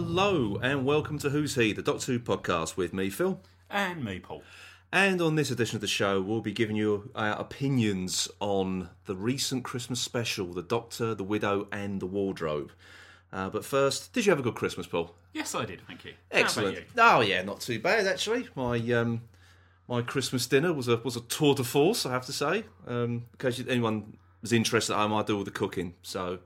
[0.00, 3.40] Hello and welcome to Who's He, the Doctor Who podcast with me, Phil.
[3.68, 4.44] And me, Paul.
[4.92, 9.16] And on this edition of the show, we'll be giving you our opinions on the
[9.16, 12.70] recent Christmas special, The Doctor, the Widow, and the Wardrobe.
[13.32, 15.16] Uh, but first, did you have a good Christmas, Paul?
[15.32, 15.80] Yes, I did.
[15.88, 16.12] Thank you.
[16.30, 16.78] Excellent.
[16.96, 18.46] How Oh yeah, not too bad actually.
[18.54, 19.22] My um,
[19.88, 22.62] my Christmas dinner was a was a tour de force, I have to say.
[22.86, 26.38] Um, in case anyone was interested I might do all the cooking, so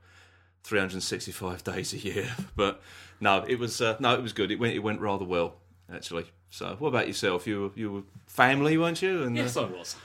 [0.64, 2.28] 365 days a year.
[2.56, 2.80] But
[3.20, 4.50] no, it was uh, no, it was good.
[4.50, 5.54] It went it went rather well
[5.92, 6.26] actually.
[6.50, 7.46] So, what about yourself?
[7.46, 9.22] You were, you were family, weren't you?
[9.22, 9.36] And?
[9.36, 9.96] Yes, uh, I was.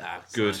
[0.00, 0.58] ah, good.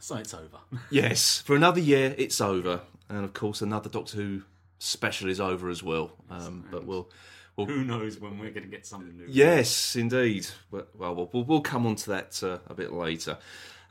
[0.00, 0.58] So it's over.
[0.90, 4.42] Yes, for another year, it's over, and of course, another Doctor Who
[4.78, 6.12] special is over as well.
[6.30, 7.08] Um, but we'll
[7.56, 9.26] Who knows when we're going to get something new?
[9.28, 10.46] Yes, indeed.
[10.70, 13.38] Well, well, we'll, we'll come on to that uh, a bit later.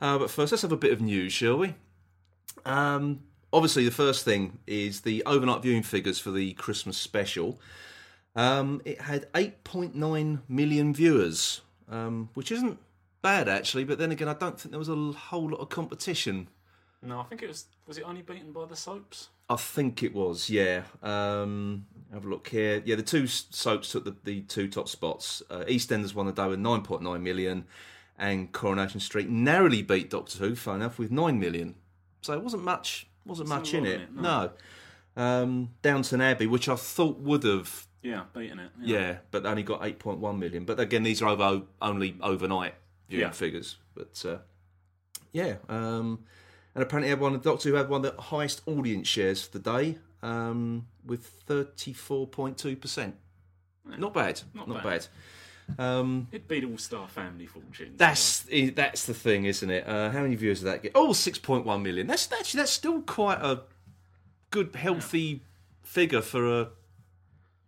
[0.00, 1.74] Uh, but first, let's have a bit of news, shall we?
[2.64, 3.20] Um,
[3.54, 7.58] obviously, the first thing is the overnight viewing figures for the Christmas special.
[8.36, 12.78] Um, it had 8.9 million viewers, um, which isn't
[13.22, 13.84] bad actually.
[13.84, 16.48] But then again, I don't think there was a whole lot of competition
[17.00, 17.66] No, I think it was.
[17.86, 19.28] Was it only beaten by the soaps?
[19.48, 20.82] I think it was, yeah.
[21.02, 22.82] Um, have a look here.
[22.84, 25.42] Yeah, the two soaps took the, the two top spots.
[25.50, 27.66] Uh, EastEnders won the day with 9.9 million,
[28.18, 31.74] and Coronation Street narrowly beat Doctor Who, fun enough, with 9 million.
[32.22, 34.00] So it wasn't much, wasn't much in it.
[34.02, 34.50] it, no.
[35.16, 38.70] Um, Downton Abbey, which I thought would have, Yeah, beaten it.
[38.82, 40.64] yeah, but only got 8.1 million.
[40.64, 42.74] But again, these are over, only overnight
[43.08, 43.30] viewing Yeah.
[43.30, 43.76] figures.
[43.94, 44.38] But uh,
[45.32, 46.24] yeah, um,
[46.74, 47.38] and apparently had one.
[47.38, 51.92] Doctor Who had one of the highest audience shares for the day, um, with thirty
[51.92, 53.14] four point two percent.
[53.86, 54.40] Not bad.
[54.54, 55.06] Not, Not bad.
[55.78, 57.96] Um, It beat All Star Family Fortunes.
[57.96, 59.86] that's that's the thing, isn't it?
[59.88, 60.92] Uh, how many viewers did that get?
[60.94, 62.06] Oh, 6.1 million.
[62.06, 63.62] That's actually that's still quite a
[64.50, 65.42] good, healthy
[65.82, 66.68] figure for a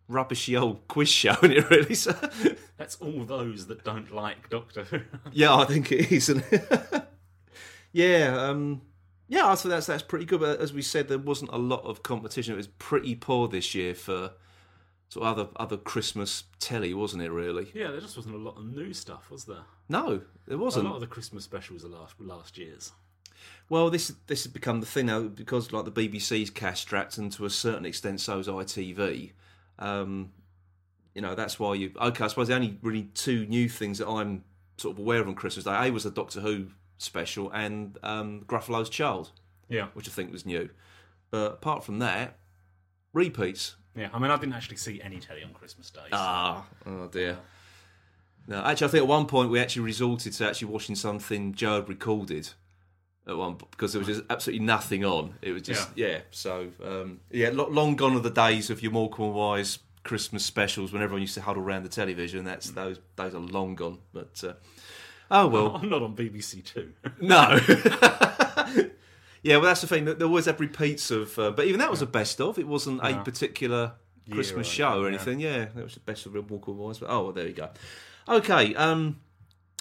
[0.09, 1.71] rubbishy old quiz show, isn't it?
[1.71, 1.95] Really.
[1.95, 2.13] So,
[2.77, 5.01] That's all those that don't like Doctor Who.
[5.33, 6.29] Yeah, I think it is.
[6.29, 7.03] isn't it?
[7.93, 8.83] yeah, um,
[9.29, 9.47] yeah.
[9.47, 10.41] I thought that's that's pretty good.
[10.41, 12.53] But as we said, there wasn't a lot of competition.
[12.55, 14.33] It was pretty poor this year for
[15.09, 17.31] sort of other other Christmas telly, wasn't it?
[17.31, 17.71] Really?
[17.75, 19.65] yeah, there just wasn't a lot of new stuff, was there?
[19.89, 20.87] No, there wasn't.
[20.87, 22.93] A lot of the Christmas specials are last last year's.
[23.69, 27.33] Well, this this has become the thing now because like the BBC's cash strapped, and
[27.33, 29.33] to a certain extent, so is ITV.
[29.79, 30.33] Um,
[31.15, 31.93] you know, that's why you.
[32.01, 34.45] Okay, I suppose the only really two new things that I'm
[34.77, 35.89] sort of aware of on Christmas Day.
[35.89, 36.69] A was the Doctor Who
[36.99, 39.31] special and um, Gruffalo's Child.
[39.69, 40.71] Yeah, which I think was new.
[41.31, 42.39] But apart from that,
[43.13, 43.77] repeats.
[43.97, 44.09] Yeah.
[44.13, 46.01] I mean, I didn't actually see any telly on Christmas Day.
[46.03, 47.39] so- Ah, oh dear.
[48.49, 51.77] No, actually, I think at one point we actually resorted to actually watching something Joe
[51.81, 52.51] had recorded
[53.27, 55.35] at one because there was just absolutely nothing on.
[55.43, 56.21] It was just yeah.
[56.31, 60.45] so um, yeah, lo- long gone are the days of your Morecambe and Wise Christmas
[60.45, 62.45] specials when everyone used to huddle around the television.
[62.45, 63.99] That's those those are long gone.
[64.13, 64.53] But uh,
[65.33, 65.77] oh well.
[65.83, 66.93] I'm not on BBC Two.
[67.21, 67.59] No.
[69.47, 70.05] yeah, well, that's the thing.
[70.05, 72.59] There always have repeats of, uh, but even that was a best of.
[72.59, 73.93] It wasn't a particular
[74.29, 75.41] Christmas show or anything, anything.
[75.41, 76.99] Yeah, that was the best of Real Walker Wise.
[76.99, 77.71] But oh, well, there you go.
[78.29, 78.75] Okay.
[78.75, 79.21] Um,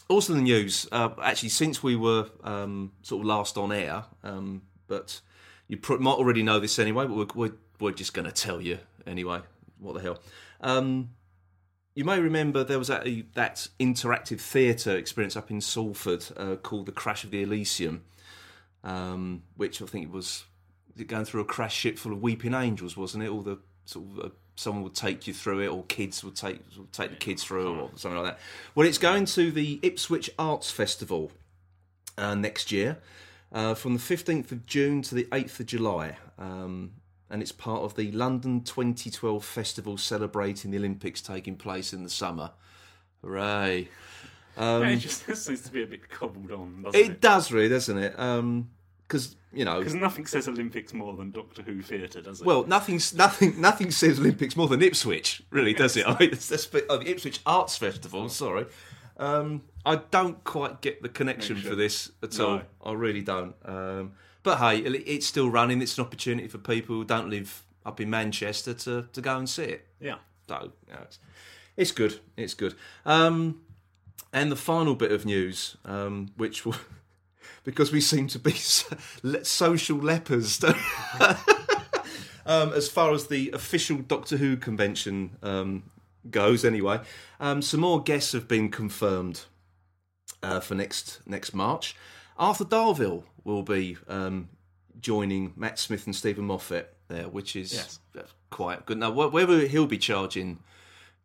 [0.07, 0.87] also, in the news.
[0.91, 5.19] Uh, actually, since we were um, sort of last on air, um, but
[5.67, 7.07] you pr- might already know this anyway.
[7.07, 8.77] But we're we're, we're just going to tell you
[9.07, 9.39] anyway.
[9.79, 10.19] What the hell?
[10.61, 11.09] Um,
[11.95, 16.85] you may remember there was that, that interactive theatre experience up in Salford uh, called
[16.85, 18.03] the Crash of the Elysium,
[18.85, 20.45] um, which I think was,
[21.07, 23.29] going through a crash ship full of weeping angels, wasn't it?
[23.29, 26.59] All the sort of uh, someone would take you through it, or kids would take
[26.77, 28.39] would take the kids through, or something like that.
[28.75, 31.31] Well, it's going to the Ipswich Arts Festival
[32.17, 32.99] uh, next year,
[33.51, 36.17] uh, from the fifteenth of June to the eighth of July.
[36.37, 36.91] Um,
[37.27, 42.09] and it's part of the London 2012 festival celebrating the Olympics taking place in the
[42.09, 42.51] summer.
[43.23, 43.89] Hooray!
[44.57, 47.21] Yeah, it just seems to be a bit cobbled on, doesn't It it?
[47.21, 48.17] does really, doesn't it?
[49.07, 52.45] Because you know, Because nothing says Olympics more than Doctor Who theatre, does it?
[52.47, 56.05] well, nothing's nothing nothing says Olympics more than Ipswich, really, does it?
[56.07, 56.51] I mean, it's,
[56.89, 58.27] oh, the Ipswich Arts Festival.
[58.29, 58.65] Sorry,
[59.17, 62.47] um, I don't quite get the connection for this at No.
[62.83, 62.91] all.
[62.91, 63.55] I really don't.
[63.63, 64.13] Um,
[64.43, 65.81] but hey, it's still running.
[65.81, 69.47] It's an opportunity for people who don't live up in Manchester to to go and
[69.49, 69.87] see it.
[69.99, 70.15] yeah.
[70.47, 71.19] So know, it's,
[71.77, 72.19] it's good.
[72.37, 72.75] It's good.
[73.05, 73.61] Um,
[74.33, 76.75] and the final bit of news, um, which will,
[77.65, 80.63] because we seem to be so, le- social lepers,
[82.45, 85.83] um, as far as the official Doctor Who convention um,
[86.29, 87.01] goes, anyway,
[87.39, 89.41] um, some more guests have been confirmed
[90.43, 91.95] uh, for next next March.
[92.37, 94.49] Arthur Darvill will be um,
[94.99, 97.99] joining Matt Smith and Steven Moffat there, which is Yes.
[98.49, 98.97] quite good.
[98.97, 100.59] Now, whether he'll be charging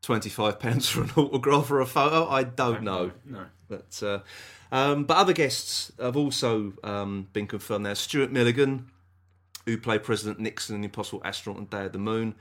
[0.02, 3.12] twenty five pounds for an autograph or a photo, I don't know.
[3.24, 3.44] No.
[3.68, 4.20] But uh,
[4.72, 7.94] um, but other guests have also um, been confirmed there.
[7.94, 8.90] Stuart Milligan,
[9.66, 12.34] who played President Nixon in The Impossible Astronaut and Day of the Moon,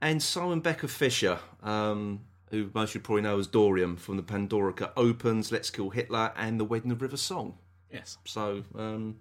[0.00, 2.20] and Simon Becker Fisher, um,
[2.50, 6.32] who most of you probably know as Dorian from the Pandorica Opens, Let's Kill Hitler,
[6.36, 7.58] and The Wedding of River Song.
[7.92, 8.18] Yes.
[8.24, 9.18] So um,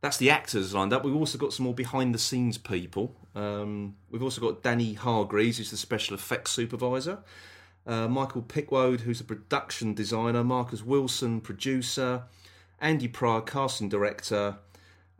[0.00, 1.04] that's the actors lined up.
[1.04, 3.14] We've also got some more behind the scenes people.
[3.34, 7.18] Um, we've also got Danny Hargreaves, who's the special effects supervisor.
[7.86, 10.42] Uh, Michael Pickwoad, who's a production designer.
[10.42, 12.24] Marcus Wilson, producer.
[12.80, 14.58] Andy Pryor, casting director.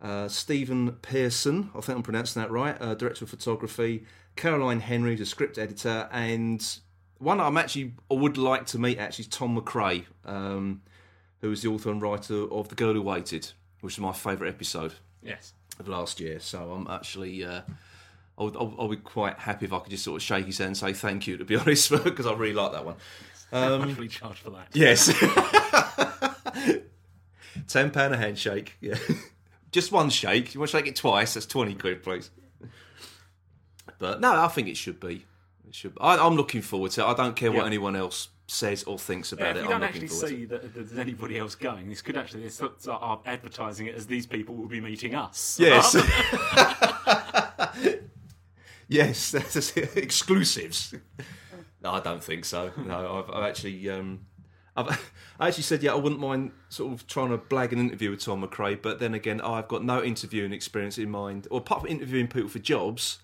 [0.02, 4.04] Uh, Stephan Pehrsson, I think I'm pronouncing that right, uh, director of photography.
[4.36, 6.78] Caroline Henry, the script editor, and
[7.18, 10.82] one I'm actually I would like to meet actually is Tom MacRae, um,
[11.40, 14.50] who is the author and writer of The Girl Who Waited, which is my favourite
[14.50, 14.92] episode
[15.22, 15.54] Yes.
[15.80, 16.40] of last year.
[16.40, 17.42] So I'm actually.
[18.38, 20.58] I would, I'll, I'll be quite happy if I could just sort of shake his
[20.58, 22.96] hand and say thank you, to be honest, because I really like that one.
[23.50, 24.68] How much we charge for that?
[24.74, 25.06] Yes.
[27.68, 28.76] Ten pound a handshake.
[28.80, 28.96] Yeah.
[29.72, 30.54] Just one shake.
[30.54, 31.34] You want to shake it twice?
[31.34, 32.30] That's twenty quid, please.
[33.98, 35.24] But no, I think it should be.
[35.66, 35.94] It should.
[35.94, 36.00] Be.
[36.00, 37.04] I, I'm looking forward to it.
[37.06, 39.64] I don't care what anyone else says or thinks Yeah, about if it.
[39.64, 40.38] I'm don't looking actually forward to it.
[40.38, 43.94] see that there's anybody else going, this could actually this sort of are advertising it
[43.96, 45.58] as these people will be meeting us.
[45.58, 45.96] Yes.
[48.88, 50.94] Yes, that's exclusives.
[51.82, 52.70] No, I don't think so.
[52.76, 54.26] No, I've, I've actually, um,
[54.76, 54.88] I've,
[55.40, 58.20] I actually said, yeah, I wouldn't mind sort of trying to blag an interview with
[58.20, 61.90] Tom MacRae, but then again, I've got no interviewing experience in mind, or apart from
[61.90, 63.18] interviewing people for jobs,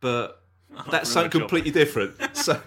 [0.00, 0.42] but
[0.90, 1.42] that's something job.
[1.42, 2.14] completely different.
[2.36, 2.60] So,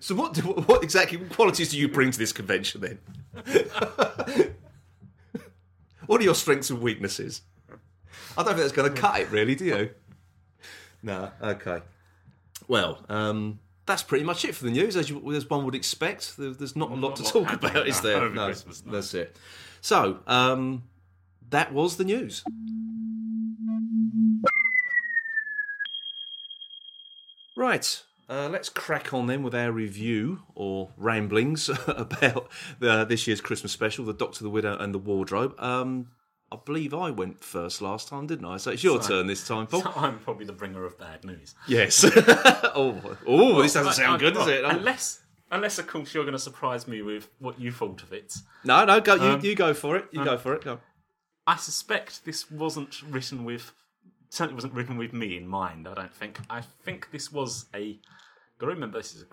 [0.00, 2.98] so what, do- what exactly qualities do you bring to this convention then?
[6.06, 7.42] what are your strengths and weaknesses?
[8.36, 9.90] I don't think that's going to cut it, really, do you?
[11.04, 11.82] No, okay.
[12.66, 16.38] Well, um, that's pretty much it for the news, as, you, as one would expect.
[16.38, 18.30] There, there's not a lot to lot talk about, is there?
[18.30, 18.92] no, Christmas, no.
[18.92, 19.36] that's it.
[19.82, 20.84] So, um,
[21.50, 22.42] that was the news.
[27.54, 32.50] Right, uh, let's crack on then with our review or ramblings about
[32.80, 35.54] the, this year's Christmas special, The Doctor, the Widow, and the Wardrobe.
[35.60, 36.08] Um,
[36.54, 38.56] I believe I went first last time, didn't I?
[38.58, 39.20] So it's your Sorry.
[39.20, 39.82] turn this time, Paul.
[39.96, 41.54] I'm probably the bringer of bad news.
[41.68, 42.04] Yes.
[42.74, 44.64] oh, oh, this doesn't Well, sound I- good, does it?
[44.64, 45.20] Unless,
[45.50, 48.34] unless of course you're going to surprise me with what you thought of it.
[48.64, 49.14] No, no, go.
[49.16, 50.06] You, Um, you go for it.
[50.12, 50.62] You go for it.
[50.64, 50.80] Go.
[51.46, 53.72] I suspect this wasn't written with
[54.30, 55.86] certainly wasn't written with me in mind.
[55.86, 56.40] I don't think.
[56.50, 57.98] I think this was a.
[58.58, 59.26] Got to remember, this is a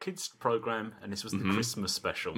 [0.00, 1.54] kids program, and this was the Mm-hmm.
[1.54, 2.34] Christmas special.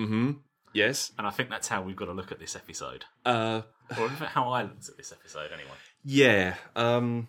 [0.76, 1.12] Yes.
[1.18, 3.62] And I think that's how we've got to look at this episode, Uh,
[3.98, 5.76] or how I looked at this episode, anyway.
[6.04, 6.54] yeah.
[6.76, 7.28] Um,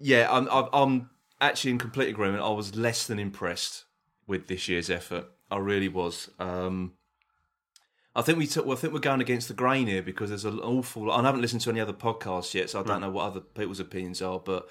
[0.00, 0.28] yeah.
[0.30, 1.10] I'm, I'm.
[1.38, 2.42] Actually in complete agreement.
[2.42, 3.84] I was less than impressed
[4.26, 5.26] with this year's effort.
[5.50, 6.30] I really was.
[6.38, 6.94] Um,
[8.14, 8.64] I think we took.
[8.64, 11.12] Well, I think we're going against the grain here because there's an awful.
[11.12, 13.80] I haven't listened to any other podcasts yet, so I don't know what other people's
[13.80, 14.38] opinions are.
[14.38, 14.66] But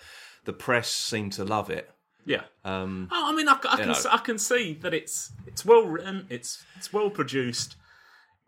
[0.46, 1.88] the press seem to love it.
[2.26, 2.46] Yeah.
[2.64, 3.96] Um, Oh, I mean, I, I can know.
[4.12, 7.76] I can see that it's it's well written, it's it's well produced.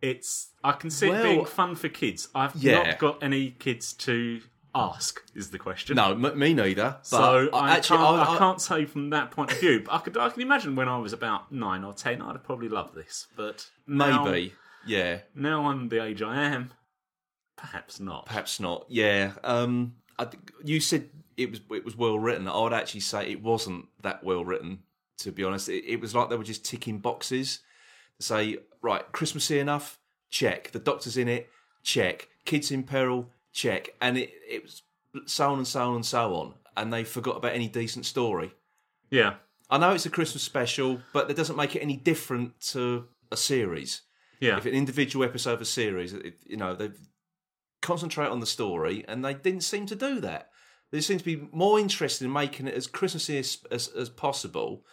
[0.01, 2.29] It's I can see Well- it being fun for kids.
[2.35, 2.83] I've Yeah.
[2.83, 4.41] not got any kids to
[4.75, 5.23] ask.
[5.33, 5.95] Is the question?
[5.95, 6.97] no, m- me neither.
[7.01, 9.81] So I, actually, can't, I, I, I, can't say from that point of view.
[9.85, 12.43] But I could I can imagine when I was about nine or ten, I'd have
[12.43, 13.27] probably loved this.
[13.35, 14.53] But now, maybe.
[14.85, 15.19] Yeah.
[15.35, 16.71] now I'm the age I am,
[17.57, 18.25] perhaps not.
[18.25, 18.85] Perhaps not.
[18.87, 19.33] Yeah.
[19.43, 20.27] Um, I,
[20.63, 22.47] you said it was it was well written.
[22.47, 24.79] I would actually say it wasn't that well written.
[25.19, 27.61] To be honest, it, it was like they were just ticking boxes
[28.19, 30.71] to say, right, Christmassy enough, check.
[30.71, 31.49] The Doctor's in it,
[31.83, 32.29] check.
[32.45, 33.89] Kids in peril, check.
[34.01, 34.83] And it it was
[35.25, 36.53] so on and so on and so on.
[36.75, 38.53] And they forgot about any decent story.
[39.09, 39.35] Yeah,
[39.69, 43.37] I know it's a Christmas special, but that doesn't make it any different to a
[43.37, 44.01] series
[44.39, 46.91] yeah, if an individual episode of a series, it, you know, they
[47.81, 50.49] concentrate on the story, and they didn't seem to do that.
[50.91, 54.85] They seem to be more interested in making it as Christmassy as, as, as possible.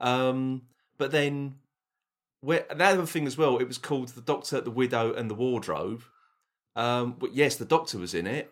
[0.00, 0.62] Um,
[0.98, 1.56] but then,
[2.46, 5.34] where, the other thing as well, it was called The Doctor, the Widow, and the
[5.34, 6.02] Wardrobe.
[6.74, 8.50] Um, but yes, the Doctor was in it.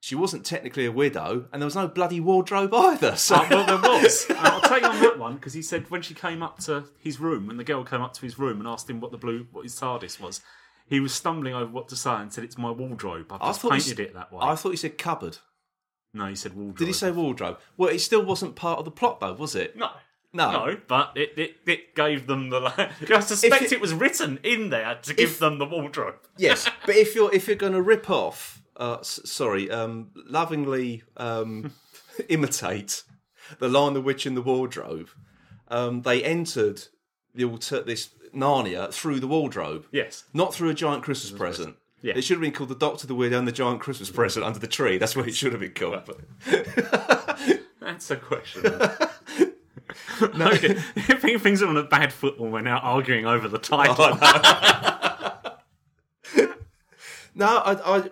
[0.00, 3.16] She wasn't technically a widow, and there was no bloody wardrobe either.
[3.16, 4.26] So Uh, well, there was.
[4.28, 6.84] And I'll take you on that one because he said when she came up to
[6.98, 9.18] his room, when the girl came up to his room and asked him what the
[9.18, 10.40] blue, what his TARDIS was,
[10.88, 13.26] he was stumbling over what to say and said, "It's my wardrobe.
[13.32, 15.38] I've I just thought he painted s- it that way." I thought he said cupboard.
[16.14, 16.78] No, he said wardrobe.
[16.78, 17.58] Did he say wardrobe?
[17.76, 19.76] Well, it still wasn't part of the plot, though, was it?
[19.76, 19.90] no?
[20.32, 20.52] No.
[20.52, 22.60] No, but it, it, it gave them the.
[23.14, 26.16] I suspect it, it- was written in there to give If- them the wardrobe.
[26.36, 31.02] Yes, but if you're if you're going to rip off, uh, s- sorry, um, lovingly
[31.16, 31.72] um,
[32.28, 33.02] imitate
[33.58, 35.08] the Lion, the Witch, and the Wardrobe,
[35.68, 36.84] um, they entered
[37.34, 40.24] the alter- this Narnia through the wardrobe, Yes.
[40.34, 41.76] not through a giant Christmas present.
[42.02, 42.12] Yeah.
[42.16, 44.60] It should have been called the Doctor, the Weirdo, and the Giant Christmas Present under
[44.60, 44.98] the tree.
[44.98, 46.08] That's what it should have been called.
[47.80, 48.62] That's a question.
[50.36, 53.96] No, things are on a bad foot when we're now arguing over the title.
[57.34, 58.10] no, I, I,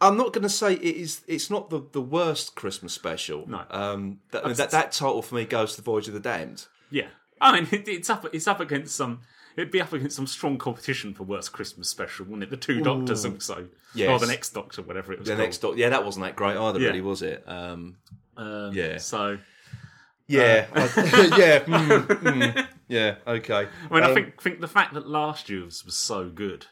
[0.00, 1.22] I'm not going to say it is.
[1.26, 3.48] It's not the, the worst Christmas special.
[3.48, 3.64] No.
[3.70, 6.20] um, that, I mean, that that title for me goes to the Voyage of the
[6.20, 6.66] Damned.
[6.90, 7.08] yeah,
[7.40, 8.26] I mean it, it's up.
[8.32, 9.20] It's up against some.
[9.54, 12.48] It'd be up against some strong competition for worst Christmas special, wouldn't it?
[12.50, 14.08] The two Doctors also, Yes.
[14.08, 15.44] or the next Doctor, whatever it was The called.
[15.44, 16.86] next, doc- yeah, that wasn't that great either, Yeah.
[16.86, 17.44] really, was it?
[17.46, 17.96] Um,
[18.34, 18.96] Um, Yeah.
[18.96, 19.36] So,
[20.32, 20.80] yeah, I-
[21.38, 23.16] yeah, mm, mm, yeah.
[23.26, 23.68] Okay.
[23.90, 26.66] I mean, I Um, think think the fact that last year's was so good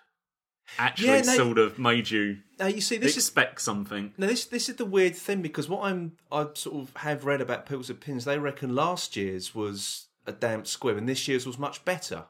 [0.79, 4.13] actually Yeah, no- sort of made you now you see this is expect something.
[4.17, 7.41] Now this this is the weird thing because what I'm I sort of have read
[7.41, 8.25] about people's opinions.
[8.25, 12.25] They reckon last year's was a damp squib and this year's was much better.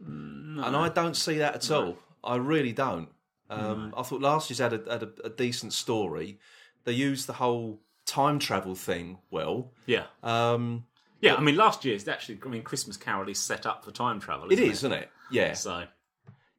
[0.00, 1.98] And I don't see that at all.
[2.22, 3.08] I really don't.
[3.50, 6.38] Um, I thought last year's had a, had a, a decent story.
[6.84, 9.72] They used the whole time travel thing well.
[9.86, 10.84] Yeah, Um,
[11.20, 11.34] yeah.
[11.36, 12.38] I mean, last year year's actually.
[12.44, 14.46] I mean, Christmas Carol is set up for time travel.
[14.50, 15.10] it Isn't is, isn't it?
[15.30, 15.84] Yeah, So,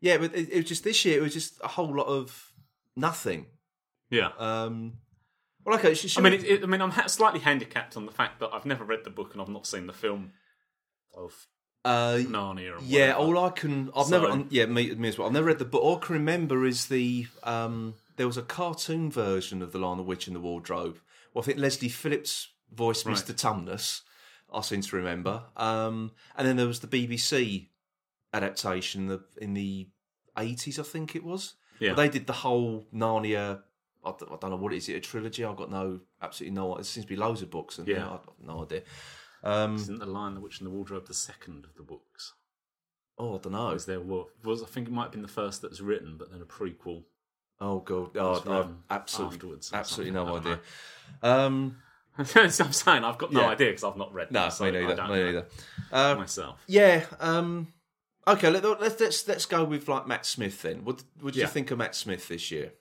[0.01, 0.17] yeah.
[0.17, 1.19] But it, it was just this year.
[1.19, 2.51] It was just a whole lot of
[2.95, 3.45] nothing.
[4.09, 4.29] yeah.
[4.37, 4.93] Um,
[5.63, 5.93] well, okay.
[5.95, 8.49] Should, I mean, it, it, I mean, I'm ha- slightly handicapped on the fact that
[8.53, 10.31] I've never read the book and I've not seen the film
[11.15, 11.47] of
[11.83, 12.77] uh, Narnia.
[12.83, 15.27] Yeah, all I can I've So- never um, yeah me, me as well.
[15.27, 15.81] I've never read the book.
[15.83, 19.97] All I can remember is the um, there was a cartoon version of the Lion,
[19.97, 20.99] the Witch, and the Wardrobe.
[21.35, 23.15] Well, I think Leslie Phillips voiced Right.
[23.15, 23.33] Mr.
[23.35, 24.01] Tumnus.
[24.51, 25.43] I seem to remember.
[25.57, 27.67] Um, and then there was the BBC
[28.33, 29.89] adaptation of, in the
[30.37, 31.55] eighties, I think it was.
[31.79, 31.89] Yeah.
[31.91, 33.61] But they did the whole Narnia.
[34.05, 34.83] I don't, I don't know what it is.
[34.83, 35.43] Is it a trilogy?
[35.43, 36.75] I've got no absolutely no.
[36.75, 38.05] There seems to be loads of books, and Yeah.
[38.05, 38.83] I've got no idea.
[39.43, 42.33] Um, Isn't the Lion, the Witch, and the Wardrobe the second of the books?
[43.17, 43.67] oh, I don't know.
[43.73, 46.15] Was there was, was I think it might have been the first that was written,
[46.17, 47.03] but then a prequel.
[47.61, 50.59] Oh god, oh, I've absolutely, afterwards absolutely no idea.
[51.23, 51.77] Um,
[52.17, 53.03] I'm saying.
[53.03, 53.47] I've got no Yeah.
[53.47, 54.31] idea because I've not read.
[54.31, 54.95] no, them, so me I neither.
[54.95, 55.45] don't Me know neither.
[55.91, 56.63] Uh, myself.
[56.67, 57.05] yeah.
[57.19, 57.73] Um,
[58.27, 58.49] okay.
[58.49, 60.83] Let, let's let's let's go with like Matt Smith then.
[60.83, 61.45] What what did Yeah.
[61.45, 62.73] you think of Matt Smith this year?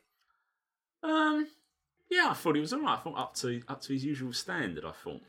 [1.02, 1.46] Um,
[2.10, 2.98] yeah, I thought he was alright.
[2.98, 4.84] I thought up to up to his usual standard.
[4.84, 5.22] I thought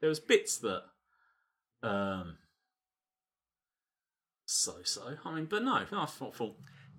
[0.00, 0.82] there was bits that,
[1.82, 2.36] um,
[4.44, 5.16] so so.
[5.24, 6.34] I mean, but no, no I thought.
[6.34, 6.56] thought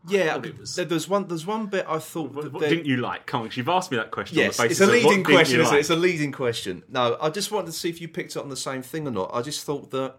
[0.08, 2.32] Yeah, there's one there's one bit I thought.
[2.34, 3.26] what, what didn't you like?
[3.28, 4.38] Come on, you've asked me that question.
[4.38, 5.80] Yes, on the basis it's a leading question, isn't it?
[5.80, 6.84] It's a leading question.
[6.90, 9.12] No, I just wanted to see if you picked up on the same thing or
[9.12, 9.32] not.
[9.34, 10.16] I just thought that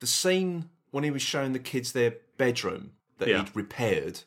[0.00, 3.38] the scene when he was showing the kids their bedroom that Yeah.
[3.44, 4.20] he'd repaired,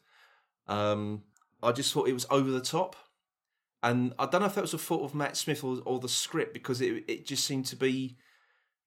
[0.68, 1.24] um,
[1.64, 2.96] I just thought it was over the top.
[3.84, 6.08] And I don't know if that was a fault of Matt Smith or, or the
[6.10, 8.16] script because it it just seemed to be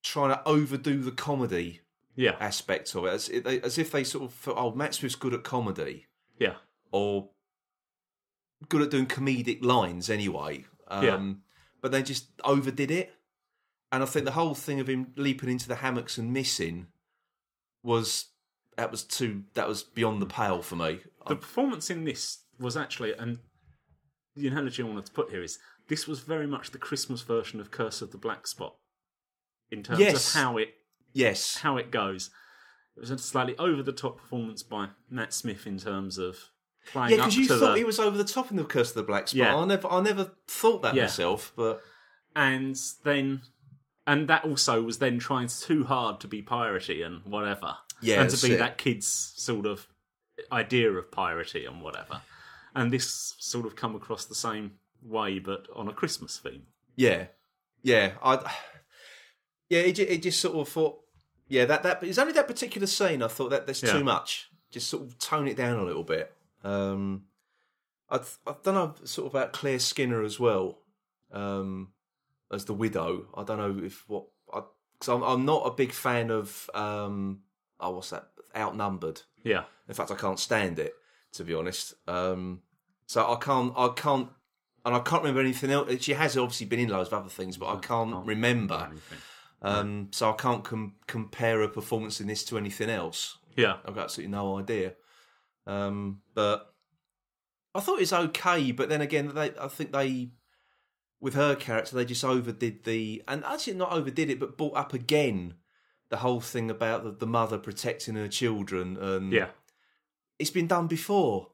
[0.02, 1.80] trying to overdo the comedy
[2.16, 5.34] Yeah, aspect of it, as, as if they sort of thought, oh, Matt Smith's good
[5.34, 6.06] at comedy
[6.38, 6.54] yeah,
[6.92, 7.30] or
[8.68, 10.64] good at doing comedic lines anyway.
[10.88, 11.32] Um, Yeah.
[11.80, 13.12] But they just overdid it.
[13.92, 16.86] And I think the whole thing of him leaping into the hammocks and missing
[17.82, 18.26] was
[18.76, 21.00] that was too that was beyond the pale for me.
[21.28, 23.38] the performance in this was actually, and
[24.34, 27.60] the analogy I wanted to put here is this was very much the Christmas version
[27.60, 28.74] of Curse of the Black Spot
[29.70, 30.34] in terms Yes.
[30.34, 30.74] of how it
[31.14, 32.28] yes, how it goes.
[32.96, 36.36] It was a slightly over the top performance by Matt Smith in terms of
[36.92, 38.96] playing yeah, because you thought the he was over the top in the Curse of
[38.96, 39.36] the Black Spot.
[39.38, 39.56] Yeah.
[39.56, 41.04] I never, I never thought that Yeah.
[41.04, 41.52] myself.
[41.56, 41.80] But
[42.36, 43.40] and then
[44.06, 47.76] and that also was then trying too hard to be piratey and whatever.
[48.00, 48.58] Yeah, and to be it.
[48.58, 49.86] that kid's sort of
[50.52, 52.20] idea of piratey and whatever.
[52.74, 56.64] And this sort of come across the same way, but on a Christmas theme.
[56.96, 57.26] Yeah,
[57.82, 58.34] yeah, I,
[59.68, 61.00] yeah, it, it just sort of thought,
[61.54, 63.22] yeah, that that it's only that particular scene.
[63.22, 63.92] I thought that that's Yeah.
[63.92, 64.50] too much.
[64.70, 66.34] Just sort of tone it down a little bit.
[66.62, 67.24] Um,
[68.10, 70.78] I I don't know sort of about Claire Skinner as well,
[71.32, 71.92] um,
[72.52, 73.26] as the widow.
[73.36, 77.40] I don't know if what because I'm I'm not a big fan of um,
[77.80, 79.22] oh what's that outnumbered.
[79.42, 79.64] Yeah.
[79.88, 80.94] In fact, I can't stand it
[81.34, 81.94] to be honest.
[82.08, 82.62] Um,
[83.06, 84.28] so I can't, I can't,
[84.86, 85.90] and I can't remember anything else.
[86.02, 88.86] She has obviously been in loads of other things, but I can't remember.
[88.90, 89.18] Anything.
[89.64, 93.38] Um, so I can't com- compare a performance in this to anything else.
[93.56, 93.76] Yeah.
[93.84, 94.92] I've got absolutely no idea.
[95.66, 96.74] Um, but
[97.74, 98.72] I thought it was okay.
[98.72, 100.30] But then again, they, I think they,
[101.20, 104.92] with her character, they just overdid the, and actually not overdid it, but brought up
[104.92, 105.54] again
[106.10, 109.48] the whole thing about the, the mother protecting her children and Yeah.
[110.38, 111.48] it's been done before.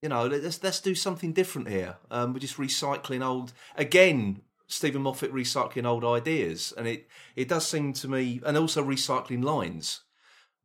[0.00, 1.96] You know, let's let's do something different here.
[2.10, 4.40] Um, we're just recycling old again
[4.72, 9.44] Steven Moffat recycling old ideas, and it it does seem to me, and also recycling
[9.44, 10.00] lines.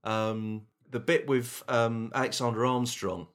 [0.04, 3.28] Um, the bit with um, Alexander Armstrong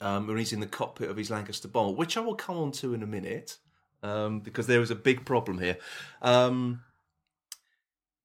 [0.00, 2.72] um, when he's in the cockpit of his Lancaster bomber, which I will come on
[2.72, 3.58] to in a minute,
[4.02, 5.76] um, because there is a big problem here.
[6.20, 6.82] Um,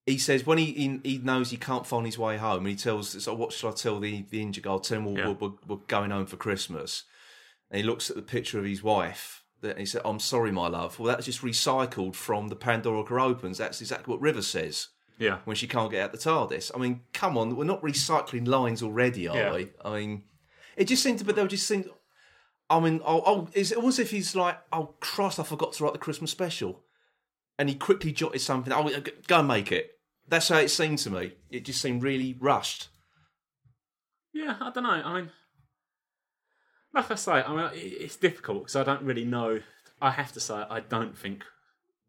[0.06, 2.76] he says when he, he he knows he can't find his way home, and he
[2.76, 4.68] tells, so "What should I tell the the injured?
[4.68, 5.30] I'll tell him we're, Yeah.
[5.40, 7.04] we're, we're going home for Christmas."
[7.70, 10.68] And he looks at the picture of his wife, and he said, "I'm sorry, my
[10.68, 13.58] love." Well, that's just recycled from the Pandorica Opens.
[13.58, 15.40] That's exactly what River says Yeah.
[15.46, 16.72] when she can't get out the TARDIS.
[16.76, 19.54] I mean, come on, we're not recycling lines already, are Yeah.
[19.54, 19.70] we?
[19.84, 20.24] I mean,
[20.76, 21.90] it just seemed to, but they were just seemed.
[22.70, 25.94] I mean, oh, oh it's almost if he's like, oh Christ, I forgot to write
[25.94, 26.84] the Christmas special,
[27.60, 28.74] and he quickly jotted something.
[28.74, 28.90] Oh,
[29.28, 30.00] go and make it.
[30.28, 31.34] That's how it seemed to me.
[31.50, 32.88] It just seemed really rushed.
[34.32, 34.90] Yeah, I don't know.
[34.90, 35.32] I mean,
[36.94, 39.60] like I say, I mean, it's difficult because I don't really know.
[40.02, 41.44] I have to say, I don't think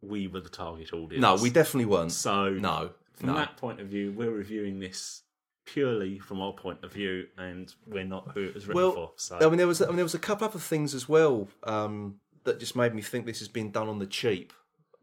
[0.02, 1.20] we were the target audience.
[1.20, 2.12] No, we definitely weren't.
[2.12, 3.34] So No, from no.
[3.36, 5.22] that point of view, we're reviewing this
[5.64, 9.12] purely from our point of view, and we're not who it was written Well, for.
[9.16, 11.48] So I mean, there was I mean, there was a couple other things as well
[11.64, 14.52] um, that just made me think this has been done on the cheap.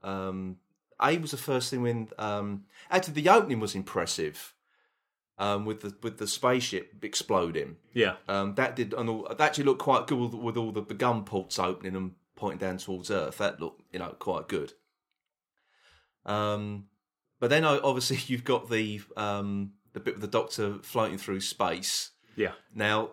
[0.04, 0.58] Um,
[1.02, 4.54] a was the first thing when um, actually the opening was impressive
[5.42, 7.78] um, with the with the spaceship exploding.
[7.94, 10.82] yeah, Um, that did and all, that actually looked quite good with, with all the,
[10.82, 13.38] the gun ports opening and pointing down towards Earth.
[13.40, 14.74] That looked you know quite good.
[16.26, 16.86] Um,
[17.40, 22.12] but then obviously you've got the um, the bit with the Doctor floating through space.
[22.36, 23.12] yeah, Now,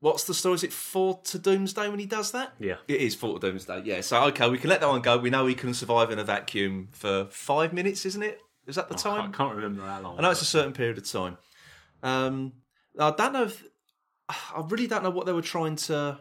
[0.00, 0.54] what's the story?
[0.54, 2.52] Is it four to Doomsday when he does that?
[2.58, 2.76] yeah.
[2.88, 3.82] It is four to Doomsday.
[3.84, 4.00] Yeah.
[4.02, 5.18] So okay, we can let that one go.
[5.18, 8.40] We know he can survive in a vacuum for five minutes, isn't it?
[8.66, 9.20] Is that the I time?
[9.22, 10.18] can't, can't remember how long.
[10.18, 11.38] I know it's a certain period of time.
[12.06, 12.52] Um,
[12.98, 13.64] I don't know if
[14.28, 16.20] I really don't know what they were trying to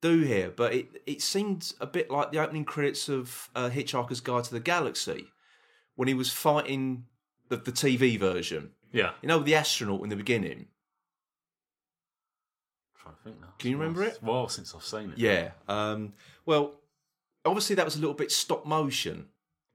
[0.00, 4.20] do here, but it it seemed a bit like the opening credits of uh, Hitchhiker's
[4.20, 5.26] Guide to the Galaxy
[5.96, 7.04] when he was fighting
[7.48, 8.70] the, the TV version.
[8.92, 9.10] yeah.
[9.20, 10.68] You know, the astronaut in the beginning.
[12.98, 13.48] trying to think now.
[13.58, 14.18] Can you remember it?
[14.22, 15.18] Well, since I've seen it.
[15.18, 15.50] Yeah.
[15.68, 16.14] Um,
[16.46, 16.80] well,
[17.44, 19.26] obviously that was a little bit stop motion.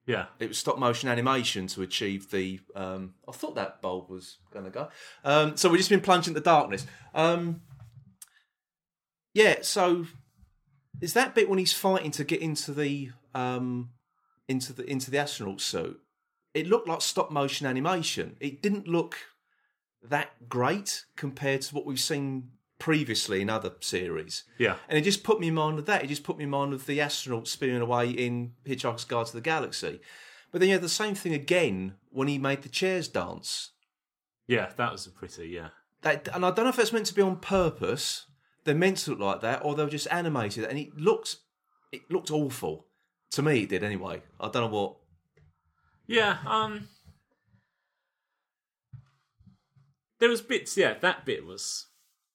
[0.07, 2.59] Yeah, It was stop motion animation to achieve the.
[2.75, 4.89] Um, I thought that bulb was going to go.
[5.23, 6.85] Um, so we've just been plunged into darkness.
[7.15, 7.61] Um,
[9.33, 9.57] yeah.
[9.61, 10.05] So
[11.01, 13.89] is that bit when he's fighting to get into the um,
[14.47, 15.99] into the into the astronaut suit?
[16.53, 18.37] It looked like stop motion animation.
[18.39, 19.17] It didn't look
[20.03, 22.51] that great compared to what we've seen
[22.85, 24.43] previously in other series.
[24.59, 26.03] yeah, And it just put me in mind of that.
[26.03, 29.33] It just put me in mind of the astronaut spinning away in Hitchhiker's Guide to
[29.33, 29.99] the Galaxy.
[30.51, 33.71] But then you had the same thing again when he made the chairs dance.
[34.45, 34.71] yeah.
[34.77, 35.69] That was a pretty yeah.
[36.03, 38.27] That, and I don't know if that's meant to be on purpose.
[38.65, 40.65] They're meant to look like that, or they were just animated.
[40.65, 41.37] And it looks,
[41.91, 42.85] it looked awful
[43.31, 43.63] to me.
[43.63, 44.21] It did anyway.
[44.39, 44.97] I don't know what.
[46.05, 46.87] Yeah, um
[50.19, 51.87] There was bits, yeah, that bit was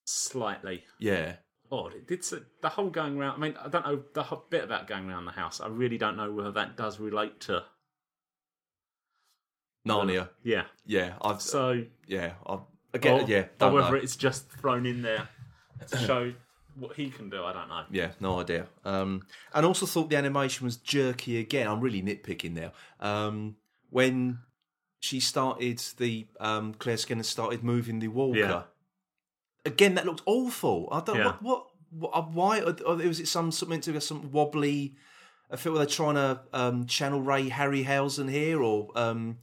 [0.04, 1.36] slightly Yeah,
[1.70, 1.94] odd.
[1.94, 2.24] It did
[2.60, 3.36] the whole going around.
[3.36, 5.60] I mean, I don't know the whole bit about going around the house.
[5.60, 7.64] I really don't know whether that does relate to
[9.86, 10.28] Narnia.
[10.42, 10.64] yeah.
[10.86, 11.40] Yeah, I've.
[11.40, 12.60] So yeah, I've.
[12.92, 13.96] Again, or, yeah, or whether know.
[13.96, 15.28] it's just thrown in there
[15.88, 16.32] to show
[16.76, 17.44] what he can do.
[17.44, 17.84] I don't know.
[17.90, 18.66] Yeah, no idea.
[18.84, 19.22] Um,
[19.54, 21.68] and also thought the animation was jerky again.
[21.68, 22.72] I'm really nitpicking now.
[22.98, 23.56] Um,
[23.90, 24.40] when
[25.00, 28.38] she started the um, Claire Skinner started moving the walker.
[28.38, 28.62] Yeah.
[29.72, 30.88] Again, that looked awful.
[30.92, 31.24] I don't Yeah.
[31.40, 34.96] what what, what uh, why or, or was it some meant to be some wobbly?
[35.52, 39.38] I feel like they're trying to um, channel Ray Harryhausen here or um,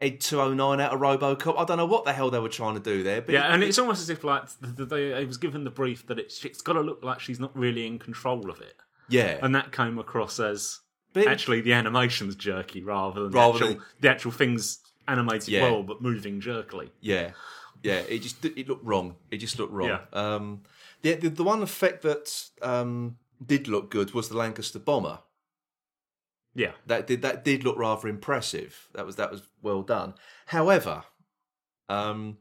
[0.00, 1.56] Ed 209 out of RoboCop.
[1.56, 3.22] I don't know what the hell they were trying to do there.
[3.22, 5.62] But Yeah, it- and it's almost as if like the, the, they, it was given
[5.64, 8.60] the brief that it's it's got to look like she's not really in control of
[8.60, 8.74] it,
[9.08, 10.80] yeah, and that came across as
[11.12, 15.48] But- actually the animation's jerky rather than Rather the, actual, than- the actual things animated
[15.48, 15.62] Yeah.
[15.62, 16.90] well but moving jerkily.
[17.00, 17.30] Yeah,
[17.82, 18.00] yeah.
[18.08, 19.16] It just it looked wrong.
[19.30, 19.88] It just looked wrong.
[19.88, 20.00] Yeah.
[20.12, 20.62] Um,
[21.02, 25.20] the, the the one effect that um, did look good was the Lancaster bomber.
[26.54, 28.88] Yeah, That did that did look rather impressive.
[28.94, 30.14] That was that was well done.
[30.46, 31.04] However,
[31.90, 32.38] um,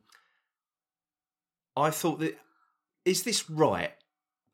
[1.76, 2.38] I thought that
[3.04, 3.91] is this right?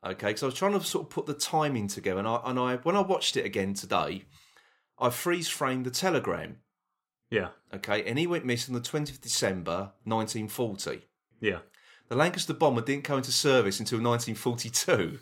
[0.04, 2.58] Okay, because I was trying to sort of put the timing together, and I and
[2.58, 4.24] I when I watched it again today,
[4.98, 6.58] I freeze framed the telegram.
[7.32, 11.08] Yeah, Okay, and he went missing the twentieth of December, nineteen forty.
[11.40, 11.60] yeah,
[12.10, 15.18] The Lancaster bomber didn't go into service until 1942.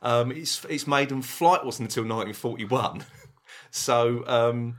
[0.00, 3.04] Um, its its maiden flight wasn't until 1941.
[3.70, 4.78] so um,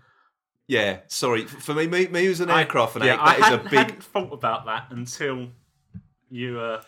[0.68, 1.88] yeah, sorry for me.
[1.88, 3.18] Me, me as an aircraft yeah.
[3.18, 3.80] fanatic, I that is hadn't, a big.
[3.80, 5.50] hadn't thought about that until
[6.30, 6.82] you uh,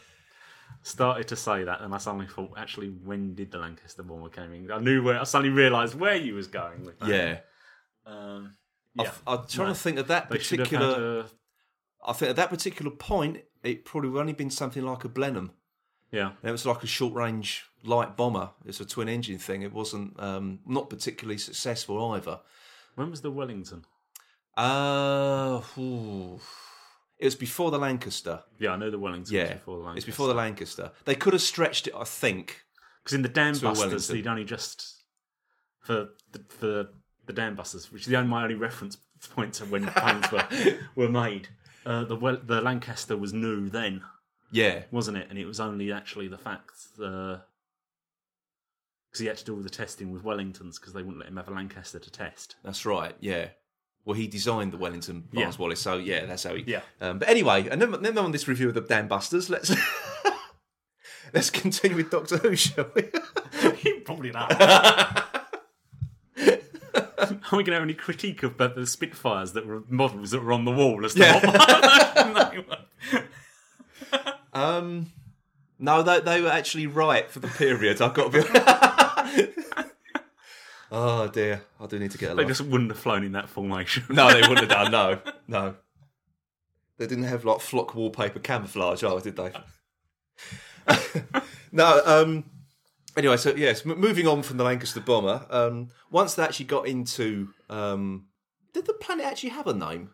[0.83, 4.53] started to say that, and I suddenly thought, actually, when did the Lancaster bomber came
[4.53, 4.71] in?
[4.71, 5.19] I knew where.
[5.19, 7.09] I suddenly realised where you was going with that.
[7.09, 7.39] Yeah.
[8.05, 8.53] Um,
[8.99, 9.11] I- yeah.
[9.27, 9.73] I'm trying No.
[9.73, 11.19] to think of that They particular.
[11.21, 11.25] a,
[12.05, 15.51] I think at that particular point, it probably would only been something like a Blenheim.
[16.11, 16.31] yeah.
[16.41, 18.51] And it was like a short range light bomber.
[18.65, 19.61] It's a twin engine thing.
[19.61, 22.39] It wasn't um, not particularly successful either.
[22.95, 23.85] When was the Wellington?
[24.57, 26.39] Uh, ooh.
[27.17, 28.43] it was before the Lancaster.
[28.59, 29.97] Yeah, I know the Wellington Yeah, was before the Lancaster.
[29.97, 30.91] it's before the Lancaster.
[31.05, 32.63] They could have stretched it, I think.
[33.03, 35.03] Because in the Dam Busters, they'd only just
[35.79, 36.89] for the, for
[37.33, 38.97] the Dam Busters, which is the only my only reference
[39.35, 40.47] point to when planes were
[40.95, 41.47] were made.
[41.85, 44.01] Uh, the well, the Lancaster was new then,
[44.51, 45.27] Yeah, wasn't it?
[45.29, 47.41] And it was only actually the fact that
[49.09, 51.37] because he had to do all the testing with Wellingtons because they wouldn't let him
[51.37, 52.55] have a Lancaster to test.
[52.63, 53.15] that's right.
[53.19, 53.47] Yeah.
[54.05, 55.51] Well, he designed the Wellington Yeah.
[55.59, 56.63] Wallis, so yeah, that's how he.
[56.65, 56.81] Yeah.
[56.99, 59.71] Um, but anyway, and then, then on this review of the Dam Busters, let's
[61.33, 63.03] let's continue with Doctor Who, shall we?
[64.05, 64.49] Probably not.
[67.51, 70.43] Are we going to have any critique of the, the Spitfires that were models that
[70.43, 72.63] were on the wall as to Yeah.
[72.63, 72.87] what?
[74.53, 75.11] Um,
[75.79, 78.01] no, they they were actually right for the period.
[78.01, 79.53] I've got to be.
[80.91, 82.49] oh dear, I do need to get a They life.
[82.49, 84.03] just wouldn't have flown in that formation.
[84.09, 84.91] No, they wouldn't have done.
[84.91, 85.75] No, no.
[86.97, 89.53] They didn't have like flock wallpaper camouflage, oh, did they?
[91.71, 92.01] no.
[92.05, 92.43] Um.
[93.17, 95.45] Anyway, so yes, m- moving on from the Lancaster bomber.
[95.49, 95.89] Um.
[96.11, 98.27] Once they actually got into um.
[98.73, 100.11] Did the planet actually have a name?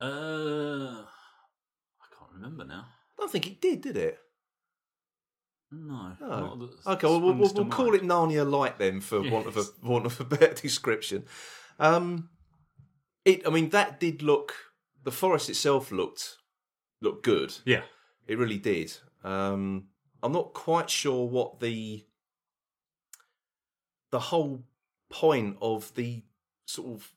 [0.00, 2.86] Uh, I can't remember now.
[2.86, 3.82] I don't think it did.
[3.82, 4.18] Did it?
[5.70, 6.12] No.
[6.20, 6.28] No.
[6.28, 6.90] not that.
[6.92, 8.02] Okay, well, we'll, we'll, springs to we'll call mind.
[8.02, 9.70] it Narnia Light then, for want of a Yes.
[9.82, 11.24] want of a better description.
[11.78, 12.28] Um,
[13.24, 13.46] it.
[13.46, 14.54] I mean, that did look.
[15.02, 16.36] The forest itself looked
[17.02, 17.54] looked good.
[17.64, 17.82] Yeah.
[18.26, 18.94] It really did.
[19.22, 19.88] Um,
[20.22, 22.04] I'm not quite sure what the
[24.14, 24.62] the whole
[25.10, 26.22] point of the
[26.66, 27.12] sort of